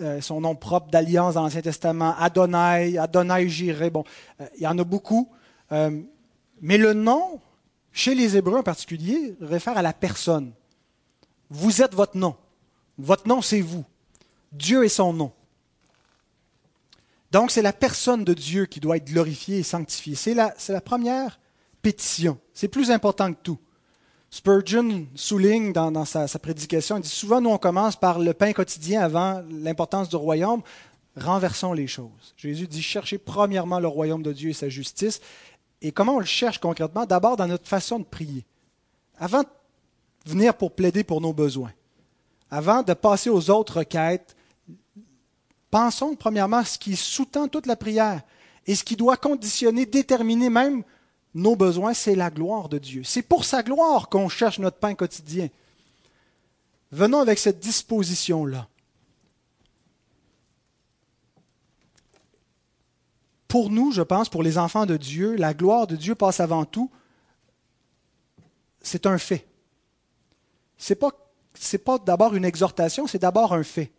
[0.01, 4.03] euh, son nom propre d'alliance dans l'Ancien Testament, Adonai, Adonai Jireh, bon,
[4.39, 5.29] euh, il y en a beaucoup.
[5.71, 6.01] Euh,
[6.61, 7.39] mais le nom,
[7.91, 10.53] chez les Hébreux en particulier, réfère à la personne.
[11.49, 12.35] Vous êtes votre nom.
[12.97, 13.85] Votre nom, c'est vous.
[14.51, 15.31] Dieu est son nom.
[17.31, 20.15] Donc, c'est la personne de Dieu qui doit être glorifiée et sanctifiée.
[20.15, 21.39] C'est la, la, première
[21.81, 22.37] pétition.
[22.53, 23.59] C'est plus important que tout.
[24.31, 29.01] Spurgeon souligne dans, sa, prédication, il dit souvent, nous, on commence par le pain quotidien
[29.01, 30.61] avant l'importance du royaume.
[31.17, 32.33] Renversons les choses.
[32.37, 35.19] Jésus dit, cherchez premièrement le royaume de Dieu et sa justice.
[35.81, 37.05] Et comment on le cherche concrètement?
[37.05, 38.45] D'abord dans notre façon de prier.
[39.17, 39.49] Avant de
[40.25, 41.73] venir pour plaider pour nos besoins,
[42.49, 44.35] avant de passer aux autres requêtes,
[45.71, 48.21] Pensons premièrement à ce qui sous-tend toute la prière
[48.67, 50.83] et ce qui doit conditionner, déterminer même
[51.33, 53.03] nos besoins, c'est la gloire de Dieu.
[53.03, 55.49] C'est pour sa gloire qu'on cherche notre pain quotidien.
[56.91, 58.67] Venons avec cette disposition-là.
[63.47, 66.65] Pour nous, je pense, pour les enfants de Dieu, la gloire de Dieu passe avant
[66.65, 66.89] tout.
[68.81, 69.45] C'est un fait.
[70.77, 71.11] Ce n'est pas,
[71.85, 73.91] pas d'abord une exhortation, c'est d'abord un fait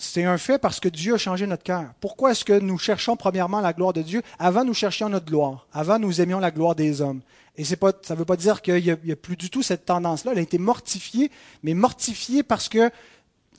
[0.00, 1.90] c'est un fait parce que Dieu a changé notre cœur.
[2.00, 5.66] Pourquoi est-ce que nous cherchons premièrement la gloire de Dieu Avant, nous cherchions notre gloire.
[5.72, 7.20] Avant, nous aimions la gloire des hommes?
[7.56, 10.30] Et pas, ça ne veut pas dire qu'il n'y a, plus du tout cette tendance-là.
[10.32, 11.32] Elle a été mortifiée,
[11.64, 12.90] mais mortifiée parce que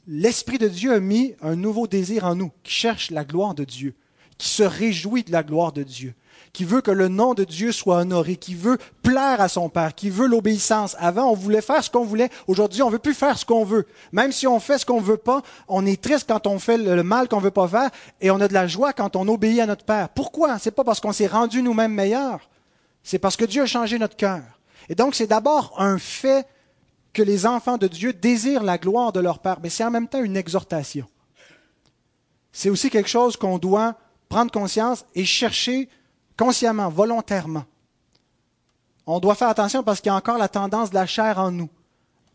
[0.08, 3.66] l'Esprit de Dieu a mis un nouveau désir en nous, qui cherche la gloire de
[3.66, 3.94] Dieu,
[4.38, 6.16] qui se réjouit de la gloire de Dieu
[6.54, 9.96] qui veut que le nom de Dieu soit honoré, qui veut plaire à son Père,
[9.96, 10.96] qui veut l'obéissance.
[11.00, 12.30] Avant, on voulait faire ce qu'on voulait.
[12.48, 13.86] Aujourd'hui, on veut plus faire ce qu'on veut.
[14.12, 17.04] Même si on fait ce qu'on veut pas, on est triste quand on fait le
[17.04, 17.90] mal qu'on veut pas faire
[18.22, 20.10] et on a de la joie quand on obéit à notre Père.
[20.10, 20.58] Pourquoi?
[20.60, 22.50] Ce n'est pas parce qu'on s'est rendu nous-mêmes meilleurs.
[23.04, 24.42] C'est parce que Dieu a changé notre cœur.
[24.90, 26.48] Et donc, c'est d'abord un fait
[27.14, 30.08] que les enfants de Dieu désirent la gloire de leur Père, mais c'est en même
[30.08, 31.08] temps une exhortation.
[32.52, 33.96] C'est aussi quelque chose qu'on doit
[34.28, 35.90] prendre conscience et chercher
[36.40, 37.66] consciemment, volontairement.
[39.06, 41.52] On doit faire attention parce qu'il y a encore la tendance de la chair en
[41.52, 41.70] nous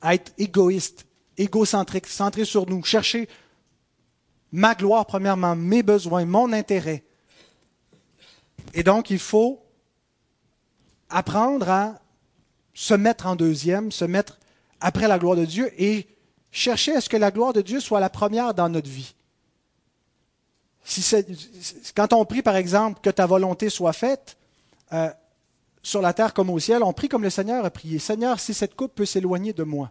[0.03, 1.07] à être égoïste,
[1.38, 3.31] égocentrique, centré sur nous, chercher
[4.53, 7.03] ma gloire premièrement, mes besoins, mon intérêt.
[8.75, 9.64] Et donc, il faut
[11.09, 11.99] apprendre à
[12.75, 14.38] se mettre en deuxième, se mettre
[14.81, 16.07] après la gloire de Dieu et
[16.51, 19.14] chercher à ce que la gloire de Dieu soit la première dans notre vie
[21.94, 24.37] quand on prie, par exemple, que ta volonté soit faite,
[24.92, 25.11] euh,
[25.83, 27.99] sur la terre comme au ciel, on prie comme le Seigneur a prié.
[27.99, 29.90] Seigneur, si cette coupe peut s'éloigner de moi.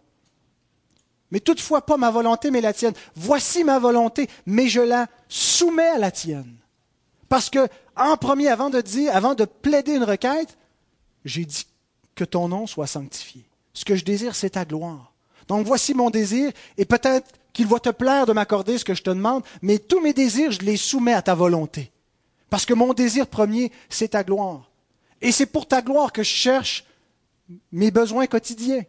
[1.30, 2.94] Mais toutefois, pas ma volonté, mais la tienne.
[3.14, 6.56] Voici ma volonté, mais je la soumets à la tienne.
[7.28, 10.58] Parce que, en premier, avant de dire, avant de plaider une requête,
[11.24, 11.66] j'ai dit
[12.14, 13.44] que ton nom soit sanctifié.
[13.72, 15.13] Ce que je désire, c'est ta gloire.
[15.48, 19.02] Donc voici mon désir, et peut-être qu'il va te plaire de m'accorder ce que je
[19.02, 21.92] te demande, mais tous mes désirs, je les soumets à ta volonté.
[22.50, 24.70] Parce que mon désir premier, c'est ta gloire.
[25.20, 26.84] Et c'est pour ta gloire que je cherche
[27.72, 28.84] mes besoins quotidiens,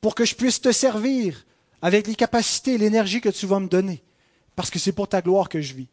[0.00, 1.44] pour que je puisse te servir
[1.82, 4.02] avec les capacités et l'énergie que tu vas me donner,
[4.56, 5.88] parce que c'est pour ta gloire que je vis.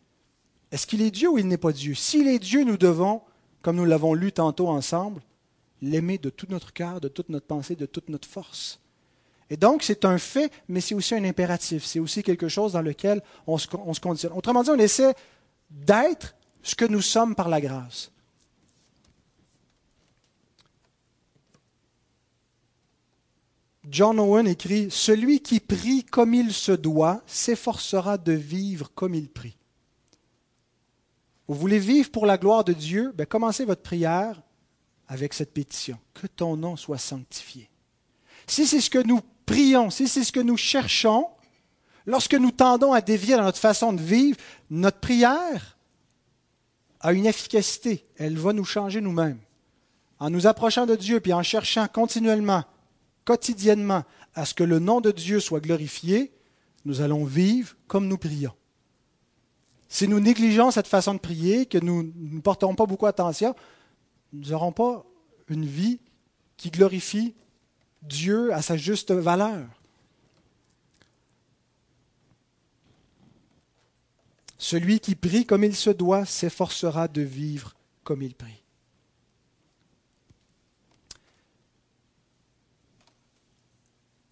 [0.72, 1.96] Est-ce qu'il est Dieu ou il n'est pas Dieu?
[1.96, 3.22] S'il est Dieu, nous devons,
[3.62, 5.22] comme nous l'avons lu tantôt ensemble,
[5.82, 8.80] l'aimer de tout notre cœur, de toute notre pensée, de toute notre force.
[9.52, 11.84] Et donc, c'est un fait, mais c'est aussi un impératif.
[11.84, 14.32] C'est aussi quelque chose dans lequel on se, on se conditionne.
[14.32, 15.14] Autrement dit, on essaie
[15.70, 18.14] d'être ce que nous sommes par la grâce.
[23.90, 29.28] John Owen écrit Celui qui prie comme il se doit s'efforcera de vivre comme il
[29.28, 29.58] prie.
[31.50, 33.12] Vous voulez vivre pour la gloire de Dieu?
[33.18, 34.42] Ben, Commencez votre prière
[35.10, 37.70] avec cette pétition Que ton nom soit sanctifié.
[38.48, 39.20] Si c'est ce que nous
[39.52, 41.28] prions, si c'est ce que nous cherchons,
[42.06, 44.38] lorsque nous tendons à dévier dans notre façon de vivre,
[44.70, 45.78] notre prière
[47.02, 48.06] a une efficacité.
[48.18, 49.40] Elle va nous changer nous-mêmes.
[50.20, 52.64] En nous approchant de Dieu, puis en cherchant continuellement,
[53.26, 54.04] quotidiennement,
[54.36, 56.32] à ce que le nom de Dieu soit glorifié,
[56.86, 58.54] nous allons vivre comme nous prions.
[59.90, 63.54] Si nous négligeons cette façon de prier, que nous ne portons pas beaucoup attention,
[64.32, 65.06] nous n'aurons pas
[65.50, 66.00] une vie
[66.56, 67.34] qui glorifie
[68.02, 69.68] Dieu à sa juste valeur.
[74.58, 78.64] Celui qui prie comme il se doit s'efforcera de vivre comme il prie.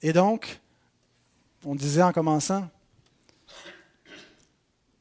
[0.02, 0.62] Et donc,
[1.66, 2.70] on disait en commençant,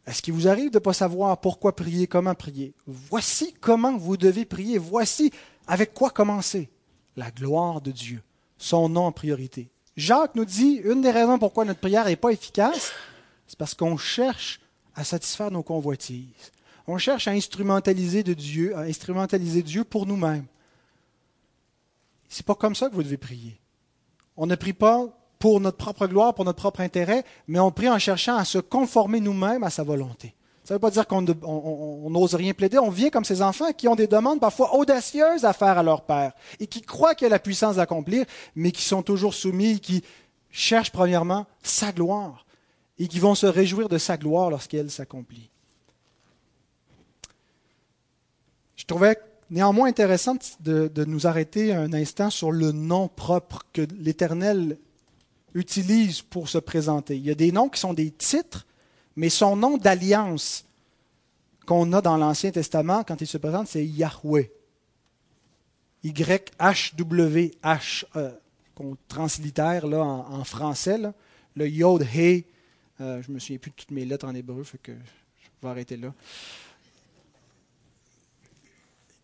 [0.07, 2.75] est-ce qu'il vous arrive de ne pas savoir pourquoi prier, comment prier?
[2.87, 4.79] Voici comment vous devez prier.
[4.79, 5.31] Voici
[5.67, 6.71] avec quoi commencer.
[7.17, 8.23] La gloire de Dieu
[8.59, 9.71] son nom en priorité.
[9.97, 12.93] Jacques nous dit, une des raisons pourquoi notre prière n'est pas efficace,
[13.47, 14.61] c'est parce qu'on cherche
[14.95, 16.53] à satisfaire nos convoitises.
[16.87, 20.47] On cherche à instrumentaliser de Dieu, à instrumentaliser Dieu pour nous-mêmes.
[22.29, 23.59] C'est pas comme ça que vous devez prier.
[24.37, 25.07] On ne prie pas
[25.39, 28.59] pour notre propre gloire, pour notre propre intérêt, mais on prie en cherchant à se
[28.59, 30.35] conformer nous-mêmes à sa volonté.
[30.69, 32.79] Ça ne veut pas dire qu'on n'ose rien plaider.
[32.79, 36.03] On vient comme ces enfants qui ont des demandes parfois audacieuses à faire à leur
[36.03, 40.05] père et qui croient qu'il a la puissance d'accomplir, mais qui sont toujours soumis, qui
[40.51, 42.45] cherchent premièrement sa gloire
[42.99, 45.49] et qui vont se réjouir de sa gloire lorsqu'elle s'accomplit.
[48.77, 49.17] Je trouvais
[49.49, 54.77] néanmoins intéressant de, de nous arrêter un instant sur le nom propre que l'Éternel
[55.55, 57.17] utilise pour se présenter.
[57.17, 58.67] Il y a des noms qui sont des titres
[59.19, 60.65] mais son nom d'alliance
[61.67, 64.53] qu'on a dans l'Ancien Testament, quand il se présente, c'est Yahweh.
[66.05, 66.45] Y-H-W-H,
[68.15, 68.31] euh,
[68.77, 71.01] qu'on translitère là, en, français.
[71.57, 72.45] Le Yod He,
[73.01, 75.69] euh, je ne me souviens plus de toutes mes lettres en hébreu, que je vais
[75.69, 76.15] arrêter là.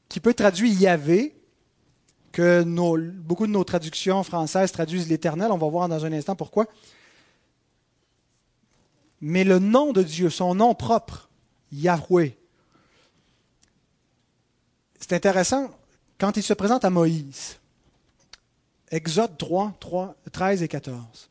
[0.08, 1.36] Qui peut traduire Yahvé,
[2.32, 5.52] que beaucoup de nos traductions françaises traduisent l'Éternel.
[5.52, 6.66] On va voir dans un instant pourquoi
[9.26, 11.30] mais le nom de Dieu, son nom propre,
[11.72, 12.36] Yahweh.
[15.00, 15.70] C'est intéressant
[16.18, 17.56] quand il se présente à Moïse.
[18.90, 21.30] Exode 3, 3, 13 et 14.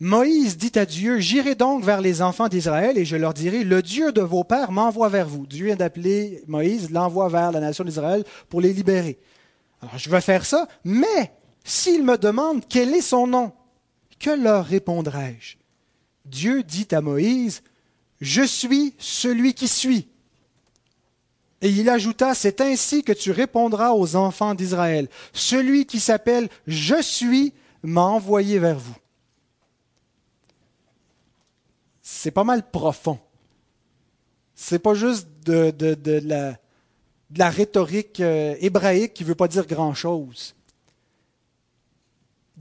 [0.00, 3.80] Moïse dit à Dieu, J'irai donc vers les enfants d'Israël et je leur dirai, Le
[3.80, 5.46] Dieu de vos pères m'envoie vers vous.
[5.46, 9.20] Dieu vient d'appeler Moïse, l'envoie vers la nation d'Israël pour les libérer.
[9.80, 13.52] Alors je vais faire ça, mais s'ils me demandent quel est son nom,
[14.18, 15.61] que leur répondrai-je?
[16.24, 17.62] Dieu dit à Moïse,
[18.20, 20.08] Je suis celui qui suis.
[21.60, 25.08] Et il ajouta, C'est ainsi que tu répondras aux enfants d'Israël.
[25.32, 28.96] Celui qui s'appelle Je suis m'a envoyé vers vous.
[32.00, 33.18] C'est pas mal profond.
[34.54, 35.74] C'est pas juste de,
[36.24, 36.50] la,
[37.30, 40.54] de la, rhétorique euh, hébraïque qui ne veut pas dire grand-chose.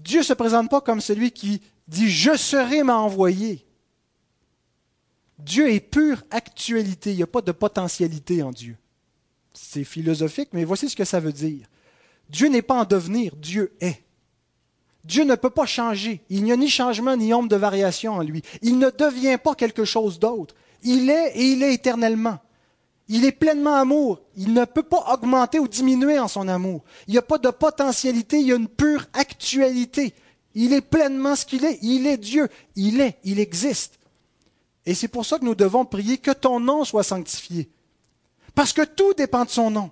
[0.03, 3.65] Dieu ne se présente pas comme celui qui dit Je serai m'a envoyé.
[5.39, 8.77] Dieu est pure actualité, il n'y a pas de potentialité en Dieu.
[9.53, 11.67] C'est philosophique, mais voici ce que ça veut dire.
[12.29, 14.03] Dieu n'est pas en devenir, Dieu est.
[15.03, 16.21] Dieu ne peut pas changer.
[16.29, 18.43] Il n'y a ni changement ni ombre de variation en lui.
[18.61, 20.55] Il ne devient pas quelque chose d'autre.
[20.83, 22.39] Il est et il est éternellement.
[23.13, 24.21] Il est pleinement amour.
[24.37, 26.81] Il ne peut pas augmenter ou diminuer en son amour.
[27.07, 30.15] Il n'y a pas de potentialité, il y a une pure actualité.
[30.55, 31.77] Il est pleinement ce qu'il est.
[31.81, 32.47] Il est Dieu.
[32.77, 33.99] Il est, il existe.
[34.85, 37.69] Et c'est pour ça que nous devons prier que ton nom soit sanctifié.
[38.55, 39.91] Parce que tout dépend de son nom.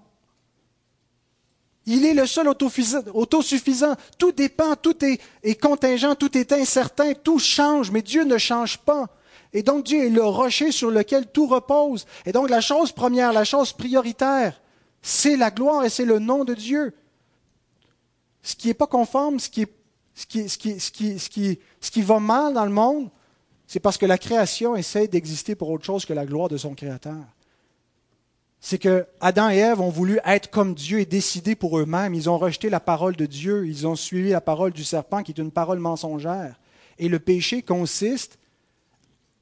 [1.86, 3.96] Il est le seul autosuffisant.
[4.18, 8.78] Tout dépend, tout est, est, contingent, tout est incertain, tout change, mais Dieu ne change
[8.78, 9.10] pas.
[9.54, 12.06] Et donc Dieu est le rocher sur lequel tout repose.
[12.26, 14.62] Et donc la chose première, la chose prioritaire,
[15.02, 16.94] c'est la gloire et c'est le nom de Dieu.
[18.42, 19.66] Ce qui n'est pas conforme, ce qui,
[22.02, 23.10] va mal dans le monde,
[23.68, 26.74] c'est parce que la création essaie d'exister pour autre chose que la gloire de son
[26.74, 27.26] Créateur
[28.62, 32.14] c'est que Adam et Ève ont voulu être comme Dieu et décider pour eux-mêmes.
[32.14, 35.32] Ils ont rejeté la parole de Dieu, ils ont suivi la parole du serpent qui
[35.32, 36.60] est une parole mensongère.
[36.98, 38.38] Et le péché consiste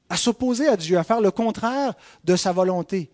[0.08, 1.94] à s'opposer à Dieu, à faire le contraire
[2.24, 3.10] de sa volonté,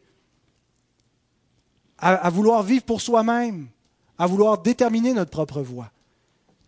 [1.99, 3.69] à, vouloir vivre pour soi-même,
[4.19, 5.91] à vouloir déterminer notre propre voie.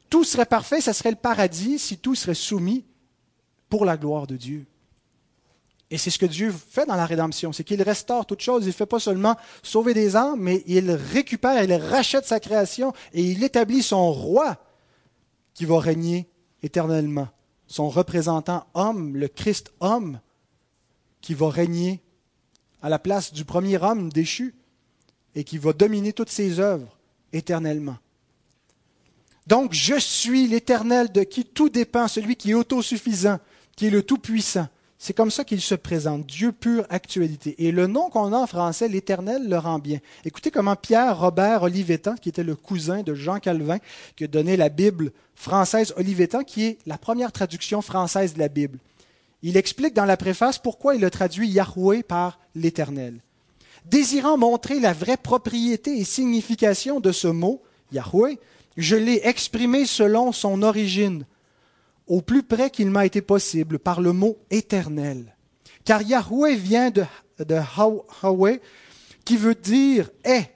[0.09, 2.85] Tout serait parfait, ce serait le paradis si tout serait soumis
[3.68, 4.66] pour la gloire de Dieu.
[5.91, 8.64] Et c'est ce que Dieu fait dans la rédemption, c'est qu'il restaure toutes choses.
[8.64, 12.93] Il ne fait pas seulement sauver des âmes, mais il récupère, il rachète sa création
[13.12, 14.57] et il établit son roi
[15.55, 16.29] qui va régner
[16.62, 17.29] éternellement.
[17.66, 20.20] Son représentant homme, le Christ homme,
[21.20, 22.00] qui va régner
[22.82, 24.54] à la place du premier homme déchu
[25.34, 26.96] et qui va dominer toutes ses œuvres
[27.32, 27.96] éternellement.
[29.46, 33.38] Donc, je suis l'Éternel de qui tout dépend, celui qui est autosuffisant,
[33.76, 34.68] qui est le Tout-Puissant.
[34.99, 37.55] C'est comme ça qu'il se présente, Dieu pure actualité.
[37.59, 39.99] Et le nom qu'on a en français, l'Éternel, le rend bien.
[40.24, 43.78] Écoutez comment Pierre Robert Olivetan, qui était le cousin de Jean Calvin,
[44.16, 48.49] qui a donné la Bible française Olivetan, qui est la première traduction française de la
[48.49, 48.78] Bible.
[49.42, 53.20] Il explique dans la préface pourquoi il a traduit Yahweh par l'Éternel.
[53.84, 58.38] Désirant montrer la vraie propriété et signification de ce mot, Yahweh,
[58.78, 61.26] je l'ai exprimé selon son origine
[62.07, 65.36] au plus près qu'il m'a été possible par le mot éternel.
[65.84, 67.04] Car Yahweh vient de,
[67.38, 67.61] de
[69.24, 70.50] qui veut dire est.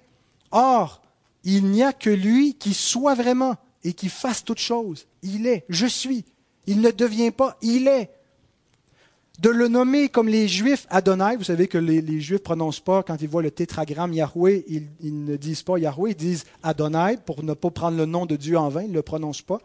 [0.51, 1.03] Or,
[1.45, 5.07] il n'y a que lui qui soit vraiment et qui fasse toute chose.
[5.23, 6.25] Il est, je suis.
[6.67, 8.11] Il ne devient pas, il est.
[9.39, 13.03] De le nommer comme les Juifs Adonai, vous savez que les, Juifs ne prononcent pas,
[13.03, 17.17] quand ils voient le tétragramme Yahweh, ils, ils, ne disent pas Yahweh, ils disent Adonai
[17.25, 19.61] pour ne pas prendre le nom de Dieu en vain, ils ne le prononcent pas.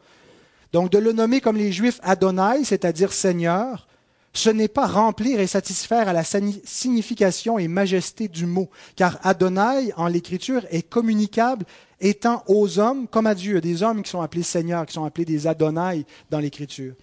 [0.76, 3.88] Donc de le nommer comme les Juifs Adonai, c'est-à-dire Seigneur,
[4.34, 9.94] ce n'est pas remplir et satisfaire à la signification et majesté du mot, car Adonai
[9.96, 11.66] en l'écriture est communicable
[12.02, 13.62] étant aux hommes comme à Dieu.
[13.62, 16.94] Des hommes qui sont appelés Seigneurs, qui sont appelés des Adonai dans l'écriture.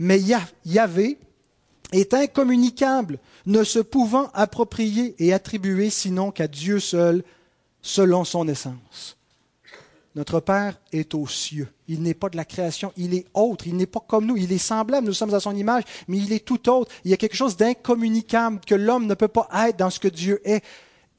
[0.00, 0.18] Mais
[0.64, 1.16] Yahvé
[1.92, 7.22] est incommunicable, ne se pouvant approprier et attribuer sinon qu'à Dieu seul,
[7.80, 9.19] selon son essence.
[10.16, 11.68] Notre Père est aux cieux.
[11.86, 14.50] Il n'est pas de la création, il est autre, il n'est pas comme nous, il
[14.52, 16.90] est semblable, nous sommes à son image, mais il est tout autre.
[17.04, 20.08] Il y a quelque chose d'incommunicable que l'homme ne peut pas être dans ce que
[20.08, 20.64] Dieu est.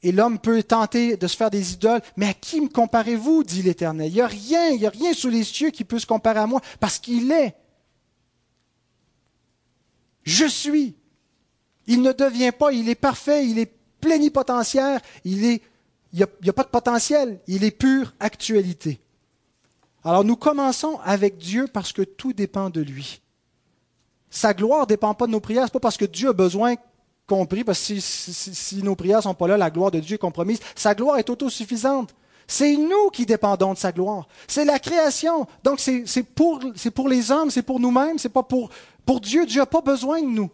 [0.02, 3.62] Et l'homme peut tenter de se faire des idoles, mais à qui me comparez-vous dit
[3.62, 4.08] l'Éternel?
[4.08, 6.40] Il n'y a rien, il n'y a rien sous les cieux qui peut se comparer
[6.40, 7.54] à moi, parce qu'il est.
[10.24, 10.96] Je suis.
[11.86, 15.62] Il ne devient pas, il est parfait, il est plénipotentiaire, il est
[16.12, 19.00] il n'y a, pas de potentiel, il est pure actualité.
[20.04, 23.22] Alors nous commençons avec Dieu parce que tout dépend de lui.
[24.28, 26.74] Sa gloire ne dépend pas de nos prières, ce pas parce que Dieu a besoin
[27.26, 30.16] qu'on prie, parce que si, nos prières ne sont pas là, la gloire de Dieu
[30.16, 30.60] est compromise.
[30.74, 32.14] Sa gloire est autosuffisante.
[32.46, 34.26] C'est nous qui dépendons de sa gloire.
[34.48, 35.46] C'est la création.
[35.62, 36.60] Donc c'est pour,
[36.94, 38.70] pour les hommes, c'est pour nous-mêmes, c'est pas pour,
[39.06, 39.46] pour Dieu.
[39.46, 40.50] Dieu n'a pas besoin de nous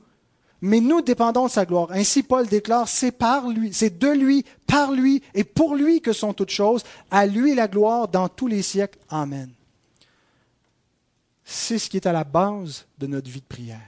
[0.61, 1.89] mais nous dépendons de sa gloire.
[1.93, 6.13] Ainsi, Paul déclare, c'est par lui, c'est de lui, par lui et pour lui que
[6.13, 6.83] sont toutes choses.
[7.11, 8.99] À lui la gloire dans tous les siècles.
[9.09, 9.51] Amen.
[11.45, 13.81] C'est ce qui est à la base de notre vie de prière.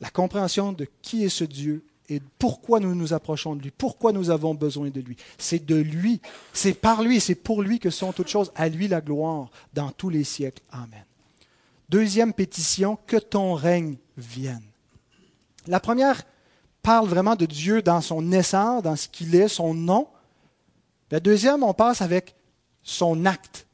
[0.00, 4.12] La compréhension de qui est ce Dieu et pourquoi nous nous approchons de lui, pourquoi
[4.12, 5.16] nous avons besoin de lui.
[5.38, 6.20] C'est de lui,
[6.52, 8.50] c'est par lui, c'est pour lui que sont toutes choses.
[8.54, 10.62] À lui la gloire dans tous les siècles.
[10.72, 11.04] Amen.
[11.88, 14.69] Deuxième pétition, que ton règne vienne.
[15.66, 16.22] La première
[16.82, 20.08] parle vraiment de Dieu dans son essence, dans ce qu'il est, son nom.
[21.10, 22.34] La deuxième, on passe avec
[22.82, 23.66] son acte,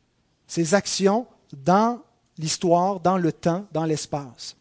[0.46, 2.00] ses actions dans
[2.38, 4.56] l'histoire, dans le temps, dans l'espace.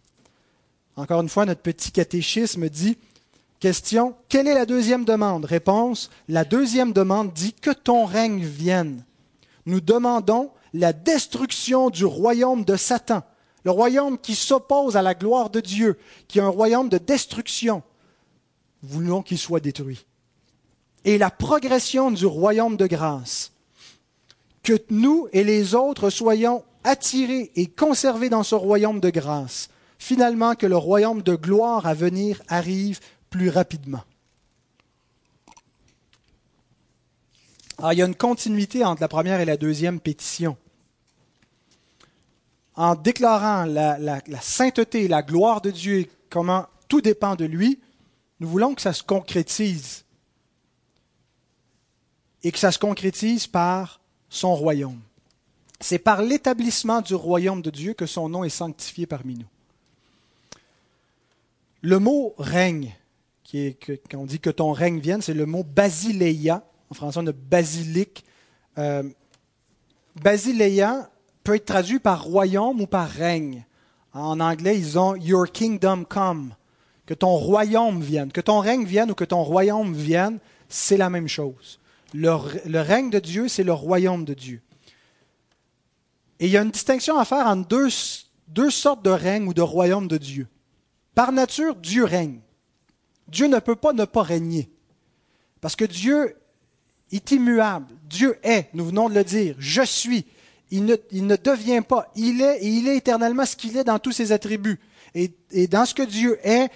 [0.96, 2.98] Encore une fois, notre petit catéchisme dit,
[3.60, 5.46] question, quelle est la deuxième demande?
[5.46, 9.04] Réponse, la deuxième demande dit, que ton règne vienne.
[9.66, 13.24] Nous demandons la destruction du royaume de Satan
[13.66, 15.98] le royaume qui s'oppose à la gloire de Dieu,
[16.28, 17.82] qui est un royaume de destruction,
[18.84, 20.06] voulons qu'il soit détruit.
[21.04, 23.52] Et la progression du royaume de grâce,
[24.62, 30.54] que nous et les autres soyons attirés et conservés dans ce royaume de grâce, finalement
[30.54, 33.00] que le royaume de gloire à venir arrive
[33.32, 34.04] plus rapidement.
[37.80, 40.56] Alors, il y a une continuité entre la première et la deuxième pétition.
[42.76, 47.80] En déclarant la, la, la sainteté, la gloire de Dieu comment tout dépend de lui,
[48.40, 50.04] nous voulons que ça se concrétise.
[52.44, 55.00] Et que ça se concrétise par son royaume.
[55.80, 59.48] C'est par l'établissement du royaume de Dieu que son nom est sanctifié parmi nous.
[61.82, 62.94] Le mot règne,
[63.44, 66.64] qui est, quand on dit que ton règne vienne, c'est le mot basileia.
[66.90, 68.26] En français, on a basilique.
[68.78, 69.04] Euh,
[70.22, 71.10] basileia
[71.46, 73.66] peut être traduit par royaume ou par règne.
[74.12, 76.56] En anglais, ils ont Your kingdom come.
[77.06, 78.32] Que ton royaume vienne.
[78.32, 81.80] Que ton règne vienne ou que ton royaume vienne, c'est la même chose.
[82.14, 84.62] Le, règne de Dieu, c'est le royaume de Dieu.
[86.40, 87.88] Et il y a une distinction à faire entre deux,
[88.48, 90.48] deux sortes de règne ou de royaume de Dieu.
[91.14, 92.40] Par nature, Dieu règne.
[93.28, 94.70] Dieu ne peut pas ne pas régner.
[95.62, 96.36] Parce que Dieu
[97.12, 97.94] est immuable.
[98.04, 99.56] Dieu est, nous venons de le dire.
[99.60, 100.26] Je suis.
[100.78, 100.86] Il
[101.26, 102.12] ne, devient pas.
[102.16, 104.80] Il est et il est éternellement ce qu'il est dans tous ses attributs.
[105.14, 106.70] Et, et, dans ce que Dieu est,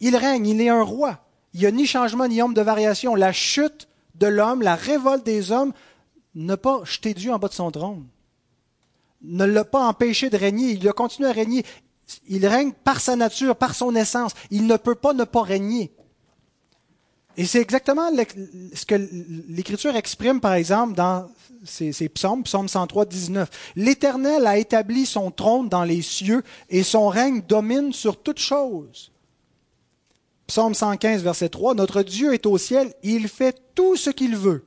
[0.00, 1.20] il règne, il est un roi.
[1.54, 3.14] Il n'y a ni changement ni ombre de variation.
[3.14, 5.72] La chute de l'homme, la révolte des hommes,
[6.34, 8.06] n'a pas jeté Dieu en bas de son trône
[9.22, 11.64] ne l'a pas empêché de régner, il a continué à régner.
[12.28, 14.32] Il règne par sa nature, par son essence.
[14.50, 15.92] Il ne peut pas ne pas régner.
[17.36, 18.10] Et c'est exactement
[18.74, 18.94] ce que
[19.48, 21.28] l'Écriture exprime, par exemple, dans
[21.64, 23.48] ces, psaumes, psaume 103, 19.
[23.76, 29.12] L'Éternel a établi son trône dans les cieux et son règne domine sur toutes choses.
[30.46, 34.66] Psaume 115, verset 3, Notre Dieu est au ciel, il fait tout ce qu'il veut.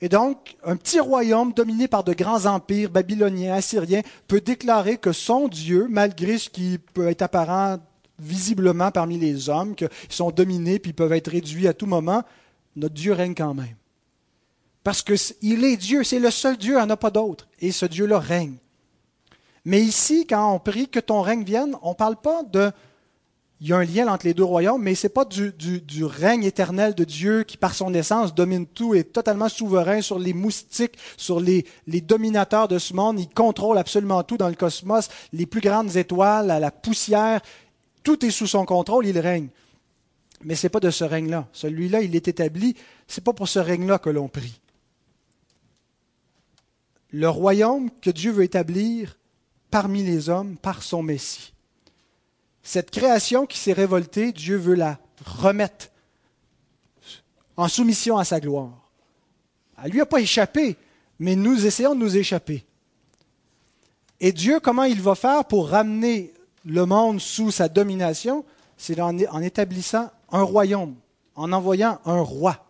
[0.00, 5.12] Et donc, un petit royaume dominé par de grands empires babyloniens, assyriens, peut déclarer que
[5.12, 7.78] son Dieu, malgré ce qui peut être apparent
[8.18, 12.22] visiblement parmi les hommes, qu'ils sont dominés puis peuvent être réduits à tout moment,
[12.76, 13.76] notre Dieu règne quand même.
[14.82, 17.48] Parce qu'il est Dieu, c'est le seul Dieu, il n'y en a pas d'autre.
[17.60, 18.56] Et ce Dieu-là règne.
[19.64, 22.70] Mais ici, quand on prie que ton règne vienne, on ne parle pas de
[23.60, 26.44] il y a un lien entre les deux royaumes, mais ce n'est pas du, règne
[26.44, 30.98] éternel de Dieu qui, par son essence, domine tout, est totalement souverain sur les moustiques,
[31.16, 33.18] sur les, dominateurs de ce monde.
[33.18, 37.40] Il contrôle absolument tout dans le cosmos, les plus grandes étoiles, la poussière,
[38.04, 39.48] tout est sous son contrôle, il règne.
[40.44, 41.48] Mais ce n'est pas de ce règne-là.
[41.52, 42.76] Celui-là, il est établi.
[43.08, 44.60] Ce n'est pas pour ce règne-là que l'on prie.
[47.10, 49.18] Le royaume que Dieu veut établir
[49.70, 51.54] parmi les hommes par son Messie.
[52.62, 55.88] Cette création qui s'est révoltée, Dieu veut la remettre
[57.56, 58.90] en soumission à sa gloire.
[59.82, 60.76] Elle lui a pas échappé,
[61.18, 62.64] mais nous essayons de nous échapper.
[64.20, 66.32] Et Dieu, comment il va faire pour ramener
[66.64, 68.44] le monde sous sa domination
[68.76, 70.96] C'est en, établissant un royaume,
[71.36, 72.64] en envoyant un roi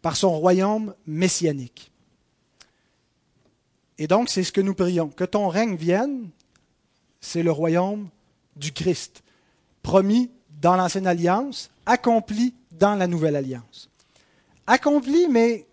[0.00, 1.92] par son royaume messianique.
[3.98, 6.30] Et donc, c'est ce que nous prions, que ton règne vienne,
[7.20, 8.08] c'est le royaume
[8.56, 9.22] du Christ,
[9.82, 13.88] promis dans l'Ancienne Alliance, accompli dans la Nouvelle Alliance.
[14.66, 15.66] Accompli, mais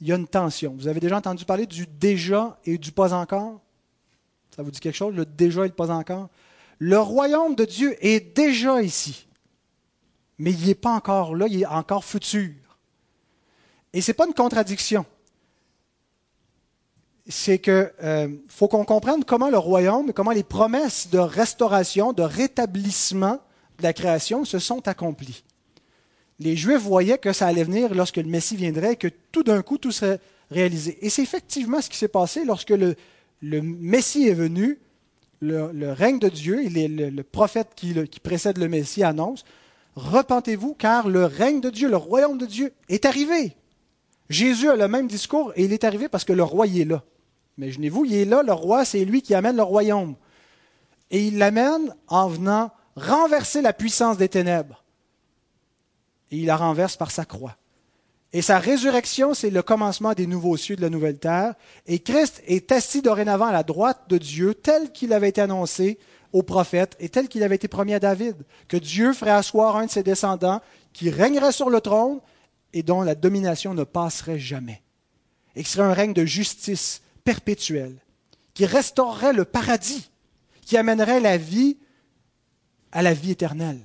[0.00, 0.74] il y a une tension.
[0.78, 3.60] Vous avez déjà entendu parler du déjà et du pas encore?
[4.58, 6.30] Ça vous dit quelque chose, le déjà et le pas encore?
[6.80, 9.28] Le royaume de Dieu est déjà ici,
[10.36, 12.50] mais il n'est pas encore là, il est encore futur.
[13.92, 15.06] Et ce n'est pas une contradiction
[17.28, 22.22] c'est qu'il euh, faut qu'on comprenne comment le royaume, comment les promesses de restauration, de
[22.22, 23.38] rétablissement
[23.78, 25.44] de la création se sont accomplies.
[26.40, 29.78] Les Juifs voyaient que ça allait venir lorsque le Messie viendrait, que tout d'un coup
[29.78, 30.18] tout serait
[30.50, 30.98] réalisé.
[31.02, 32.96] Et c'est effectivement ce qui s'est passé lorsque le,
[33.42, 34.78] Messie est venu,
[35.40, 39.44] le, règne de Dieu, et le, le, prophète qui, qui précède le Messie annonce,
[39.94, 43.56] repentez-vous car le règne de Dieu, le royaume de Dieu est arrivé.
[44.28, 47.02] Jésus a le même discours et il est arrivé parce que le roi est là.
[47.56, 50.14] Imaginez-vous, il est là, le roi, c'est lui qui amène le royaume.
[51.10, 54.84] Et il l'amène en venant renverser la puissance des ténèbres.
[56.30, 57.56] Et il la renverse par sa croix.
[58.32, 61.54] Et sa résurrection, c'est le commencement des nouveaux cieux de la nouvelle terre.
[61.86, 65.98] Et Christ est assis dorénavant à la droite de Dieu, tel qu'il avait été annoncé
[66.32, 68.36] aux prophètes et tel qu'il avait été promis à David,
[68.68, 70.60] que Dieu ferait asseoir un de ses descendants
[70.92, 72.20] qui régnerait sur le trône
[72.74, 74.82] et dont la domination ne passerait jamais.
[75.56, 77.96] Et qui serait un règne de justice, perpétuel,
[78.52, 80.10] qui restaurerait le paradis,
[80.60, 81.78] qui amènerait la vie
[82.92, 83.80] à la vie éternelle,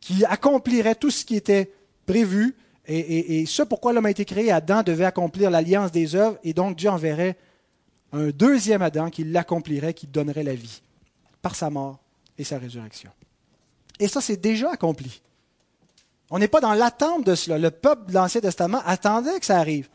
[0.00, 1.72] qui accomplirait tout ce qui était
[2.06, 2.54] prévu.
[2.90, 6.76] Et, ce pourquoi l'homme a été créé, Adam devait accomplir l'alliance des œuvres, et donc
[6.76, 7.36] Dieu enverrait
[8.12, 10.80] un deuxième Adam qui l'accomplirait, qui donnerait la vie
[11.42, 11.98] par sa mort
[12.38, 13.10] et sa résurrection.
[14.00, 15.20] Et ça, c'est déjà accompli.
[16.30, 17.58] On n'est pas dans l'attente de cela.
[17.58, 19.88] Le peuple de l'Ancien Testament attendait que ça arrive.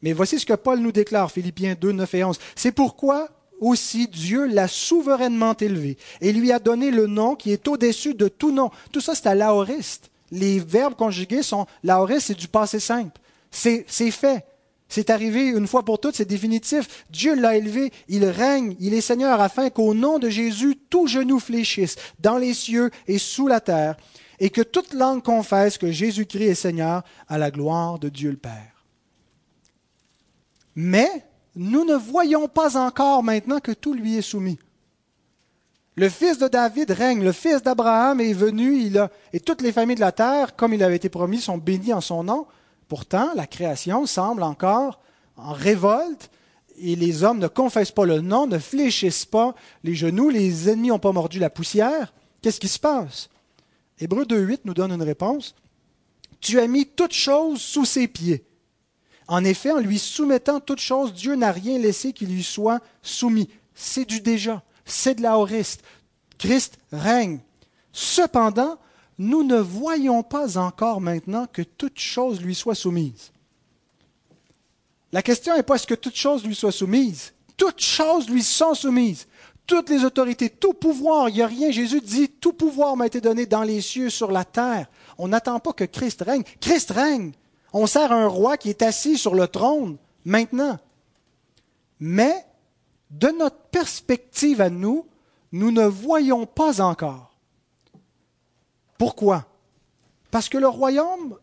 [0.00, 2.38] Mais voici ce que Paul nous déclare, Philippiens 2, 9 et 11.
[2.56, 3.28] C'est pourquoi
[3.60, 8.26] aussi Dieu l'a souverainement élevé et lui a donné le nom qui est au-dessus de
[8.26, 8.70] tout nom.
[8.90, 10.10] Tout ça, c'est à l'aoriste.
[10.32, 13.20] Les verbes conjugués sont l'aoriste, c'est du passé simple.
[13.50, 14.46] C'est fait.
[14.88, 17.04] C'est arrivé une fois pour toutes, c'est définitif.
[17.10, 21.38] Dieu l'a élevé, il règne, il est Seigneur, afin qu'au nom de Jésus, tout genou
[21.38, 23.96] fléchisse, dans les cieux et sous la terre,
[24.40, 28.36] et que toute langue confesse que Jésus-Christ est Seigneur à la gloire de Dieu le
[28.36, 28.84] Père.
[30.74, 31.10] Mais
[31.56, 34.58] nous ne voyons pas encore maintenant que tout lui est soumis.
[35.94, 39.72] Le fils de David règne, le fils d'Abraham est venu, il a, et toutes les
[39.72, 42.46] familles de la terre, comme il avait été promis, sont bénies en son nom.
[42.88, 45.00] Pourtant, la création semble encore
[45.36, 46.30] en révolte
[46.78, 50.88] et les hommes ne confessent pas le nom, ne fléchissent pas les genoux, les ennemis
[50.88, 52.14] n'ont pas mordu la poussière.
[52.40, 53.28] Qu'est-ce qui se passe?
[53.98, 55.54] Hébreu 2.8 nous donne une réponse.
[56.40, 58.44] Tu as mis toutes choses sous ses pieds.
[59.28, 63.48] En effet, en lui soumettant toutes choses, Dieu n'a rien laissé qui lui soit soumis.
[63.74, 65.82] C'est du déjà, c'est de la horiste.
[66.38, 67.40] Christ règne.
[67.92, 68.78] Cependant,
[69.18, 73.30] nous ne voyons pas encore maintenant que toutes choses lui soient soumises.
[75.12, 77.32] La question n'est pas est-ce que toutes choses lui soient soumises.
[77.56, 79.26] Toutes choses lui sont soumises.
[79.66, 81.70] Toutes les autorités, tout pouvoir, il n'y a rien.
[81.70, 84.86] Jésus dit, tout pouvoir m'a été donné dans les cieux, sur la terre.
[85.18, 86.42] On n'attend pas que Christ règne.
[86.60, 87.32] Christ règne.
[87.72, 90.78] On sert un roi qui est assis sur le trône maintenant.
[92.00, 92.44] Mais
[93.12, 95.06] de notre perspective à nous,
[95.52, 97.34] nous ne voyons pas encore.
[98.98, 99.46] Pourquoi?
[100.30, 101.36] Parce que le royaume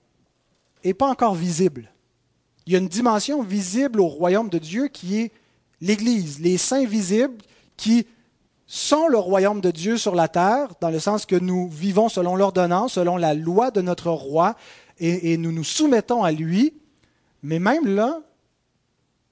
[0.84, 1.91] n'est pas encore visible.
[2.65, 5.32] Il y a une dimension visible au royaume de Dieu qui est
[5.82, 7.38] l'Église, les saints visibles
[7.78, 8.05] qui
[8.65, 12.36] sont le royaume de Dieu sur la terre, dans le sens que nous vivons selon
[12.36, 14.55] l'ordonnance, selon la loi de notre roi,
[14.99, 16.74] et, nous nous soumettons à lui.
[17.41, 18.20] Mais même là,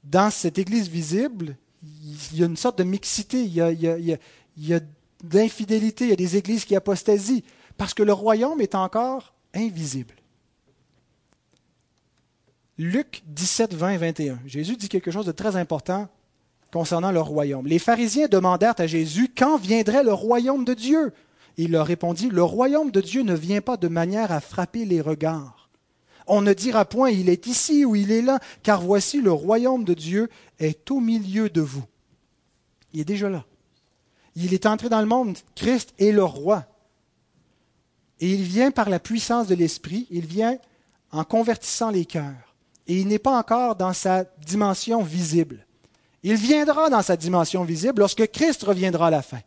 [0.03, 4.17] dans cette Église visible, il y a une sorte de mixité, il y a, il
[4.57, 4.79] y a,
[5.23, 7.41] d'infidélité, il y a des églises qui apostasient,
[7.77, 10.13] parce que le royaume est encore invisible.
[12.77, 14.39] Luc 17, 20 et 21.
[14.45, 16.07] Jésus dit quelque chose de très important
[16.71, 17.65] concernant le royaume.
[17.65, 21.11] Les pharisiens demandèrent à Jésus quand viendrait le royaume de Dieu?
[21.57, 25.01] Il leur répondit, Le royaume de Dieu ne vient pas de manière à frapper les
[25.01, 25.56] regards
[26.27, 29.83] on ne dira point il est ici ou il est là, car voici le royaume
[29.83, 31.83] de Dieu est au milieu de vous.
[32.93, 33.45] Il est déjà là.
[34.35, 35.37] Il est entré dans le monde.
[35.55, 36.65] Christ est le roi.
[38.19, 40.57] Et il vient par la puissance de l'Esprit, il vient
[41.11, 42.55] en convertissant les cœurs.
[42.87, 45.65] Et il n'est pas encore dans sa dimension visible.
[46.23, 49.39] Il viendra dans sa dimension visible lorsque Christ reviendra à la fin,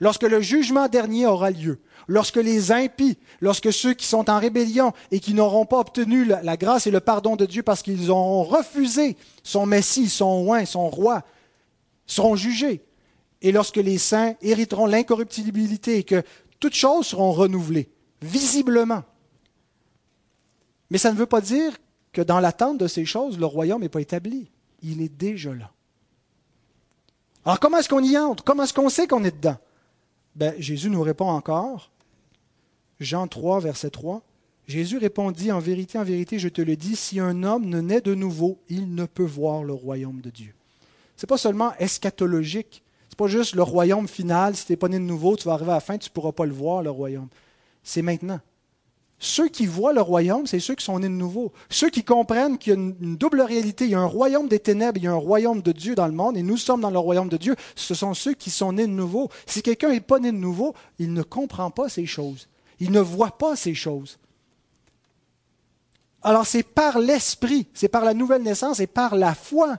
[0.00, 4.92] lorsque le jugement dernier aura lieu, lorsque les impies, lorsque ceux qui sont en rébellion
[5.10, 8.42] et qui n'auront pas obtenu la, grâce et le pardon de Dieu parce qu'ils ont
[8.44, 11.22] refusé son Messie, son oint, son roi,
[12.06, 12.82] seront jugés.
[13.42, 16.22] Et lorsque les saints hériteront l'incorruptibilité et que
[16.58, 17.88] toutes choses seront renouvelées,
[18.20, 19.04] visiblement.
[20.90, 21.76] Mais ça ne veut pas dire
[22.12, 24.50] que dans l'attente de ces choses, le royaume n'est pas établi.
[24.82, 25.70] Il est déjà là.
[27.44, 28.42] Alors comment est-ce qu'on y entre?
[28.42, 29.58] Comment est-ce qu'on sait qu'on est dedans?
[30.38, 31.90] Ben, Jésus nous répond encore
[33.00, 34.22] Jean 3, verset 3.
[34.68, 38.00] Jésus répondit, En vérité, en vérité, je te le dis, si un homme ne naît
[38.00, 40.54] de nouveau, il ne peut voir le royaume de Dieu.
[41.16, 42.84] Ce n'est pas seulement eschatologique.
[43.08, 44.54] Ce n'est pas juste le royaume final.
[44.54, 46.12] Si tu n'es pas né de nouveau, tu vas arriver à la fin, tu ne
[46.12, 47.28] pourras pas le voir, le royaume.
[47.82, 48.40] C'est maintenant.
[49.20, 51.52] Ceux qui voient le royaume, c'est ceux qui sont nés de nouveau.
[51.70, 53.84] Ceux qui comprennent qu'il y a une double réalité.
[53.84, 56.06] Il y a un royaume des ténèbres, il y a un royaume de Dieu dans
[56.06, 57.56] le monde, et nous sommes dans le royaume de Dieu.
[57.74, 59.28] Ce sont ceux qui sont nés de nouveau.
[59.46, 62.48] Si quelqu'un n'est pas né de nouveau, il ne comprend pas ces choses.
[62.78, 64.18] Il ne voit pas ces choses.
[66.22, 69.78] Alors c'est par l'Esprit, c'est par la nouvelle naissance et par la foi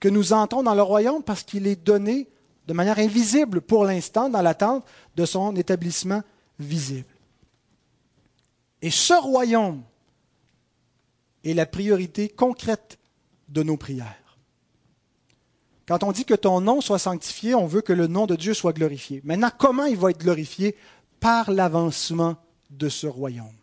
[0.00, 2.28] que nous entrons dans le royaume parce qu'il est donné
[2.66, 4.84] de manière invisible pour l'instant dans l'attente
[5.16, 6.22] de son établissement
[6.58, 7.08] visible.
[8.82, 9.82] Et ce royaume
[11.44, 12.98] est la priorité concrète
[13.48, 14.38] de nos prières.
[15.86, 18.52] Quand on dit que ton nom soit sanctifié, on veut que le nom de Dieu
[18.52, 19.22] soit glorifié.
[19.24, 20.76] Maintenant, comment il va être glorifié?
[21.18, 22.36] Par l'avancement
[22.70, 23.56] de ce royaume.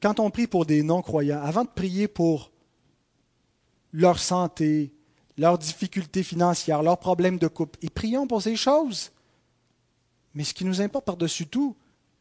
[0.00, 2.50] Quand on prie pour des non-croyants, avant de prier pour
[3.92, 4.92] leur santé,
[5.38, 9.12] leurs difficultés financières, leurs problèmes de couple, et prions pour ces choses.
[10.36, 11.74] Mais ce qui nous importe par-dessus tout,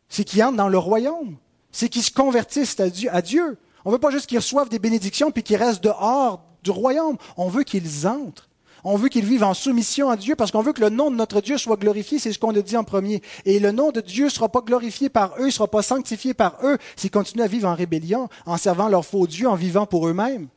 [0.07, 1.35] c'est qu'ils entrent dans le royaume,
[1.71, 3.57] c'est qu'ils se convertissent à Dieu.
[3.83, 7.17] On ne veut pas juste qu'ils reçoivent des bénédictions puis qu'ils restent dehors du royaume.
[7.35, 8.49] On veut qu'ils entrent.
[8.85, 11.17] On veut qu'ils vivent en soumission à Dieu parce qu'on veut que le nom de
[11.17, 13.21] notre Dieu soit glorifié, c'est ce qu'on a dit en premier.
[13.43, 16.33] Et le nom de Dieu ne sera pas glorifié par eux, ne sera pas sanctifié
[16.33, 19.87] par eux s'ils continuent à vivre en rébellion, en servant leur faux Dieu, en vivant
[19.87, 20.47] pour eux-mêmes.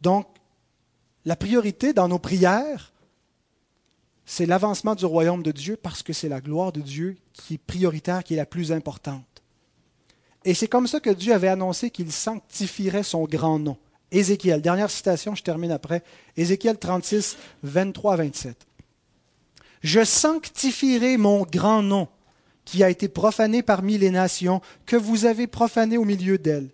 [0.00, 0.28] Donc,
[1.24, 2.92] la priorité dans nos prières,
[4.30, 7.58] c'est l'avancement du royaume de Dieu parce que c'est la gloire de Dieu qui est
[7.66, 9.24] prioritaire, qui est la plus importante.
[10.44, 13.78] Et c'est comme ça que Dieu avait annoncé qu'il sanctifierait son grand nom.
[14.12, 16.02] Ézéchiel, dernière citation, je termine après.
[16.36, 18.66] Ézéchiel 36, 23 27.
[19.82, 22.06] Je sanctifierai mon grand nom
[22.66, 26.68] qui a été profané parmi les nations, que vous avez profané au milieu d'elles.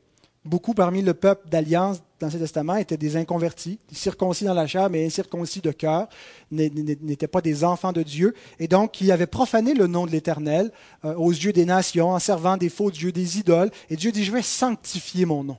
[0.44, 4.90] Beaucoup parmi le peuple d'alliance dans l'Ancien Testament étaient des inconvertis, circoncis dans la chair,
[4.90, 6.06] mais incirconcis de cœur,
[6.50, 10.70] n'étaient pas des enfants de Dieu, et donc qui avaient profané le nom de l'Éternel
[11.06, 13.70] euh, aux yeux des nations en servant des faux dieux, des idoles.
[13.88, 15.56] Et Dieu dit, je vais sanctifier mon nom.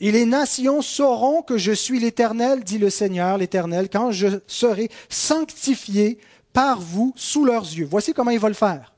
[0.00, 4.88] Et les nations sauront que je suis l'Éternel, dit le Seigneur, l'Éternel, quand je serai
[5.10, 6.18] sanctifié
[6.54, 7.86] par vous sous leurs yeux.
[7.88, 8.94] Voici comment il va le faire.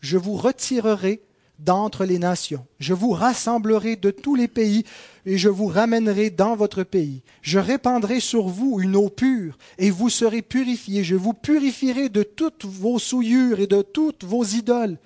[0.00, 1.22] Je vous retirerai
[1.58, 2.66] d'entre les nations.
[2.78, 4.84] Je vous rassemblerai de tous les pays
[5.26, 7.22] et je vous ramènerai dans votre pays.
[7.42, 11.04] Je répandrai sur vous une eau pure et vous serez purifiés.
[11.04, 14.98] Je vous purifierai de toutes vos souillures et de toutes vos idoles.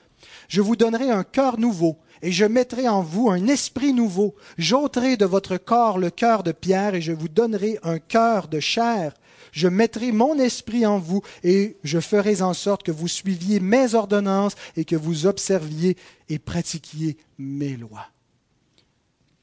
[0.48, 4.34] Je vous donnerai un cœur nouveau et je mettrai en vous un esprit nouveau.
[4.56, 8.60] J'ôterai de votre corps le cœur de pierre et je vous donnerai un cœur de
[8.60, 9.12] chair
[9.52, 13.94] je mettrai mon esprit en vous et je ferai en sorte que vous suiviez mes
[13.94, 15.96] ordonnances et que vous observiez
[16.28, 18.06] et pratiquiez mes lois.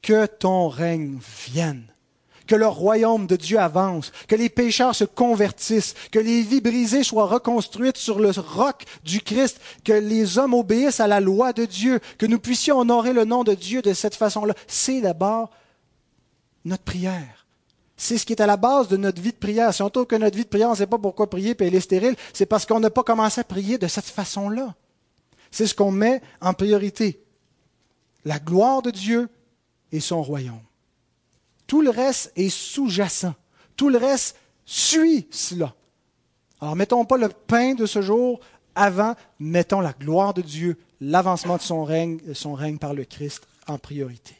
[0.02, 1.86] Que ton règne vienne
[2.46, 7.02] que le royaume de Dieu avance, que les pécheurs se convertissent, que les vies brisées
[7.02, 11.64] soient reconstruites sur le roc du Christ, que les hommes obéissent à la loi de
[11.64, 14.54] Dieu, que nous puissions honorer le nom de Dieu de cette façon-là.
[14.66, 15.50] C'est d'abord
[16.64, 17.45] notre prière.
[17.96, 19.72] C'est ce qui est à la base de notre vie de prière.
[19.72, 21.66] Si on trouve que notre vie de prière, on ne sait pas pourquoi prier, puis
[21.66, 24.74] elle est stérile, c'est parce qu'on n'a pas commencé à prier de cette façon-là.
[25.50, 27.22] C'est ce qu'on met en priorité.
[28.24, 29.28] La gloire de Dieu
[29.92, 30.60] et son royaume.
[31.66, 33.34] Tout le reste est sous-jacent.
[33.76, 35.74] Tout le reste suit cela.
[36.60, 38.40] Alors mettons pas le pain de ce jour
[38.74, 43.46] avant, mettons la gloire de Dieu, l'avancement de son règne, son règne par le Christ
[43.66, 44.34] en priorité.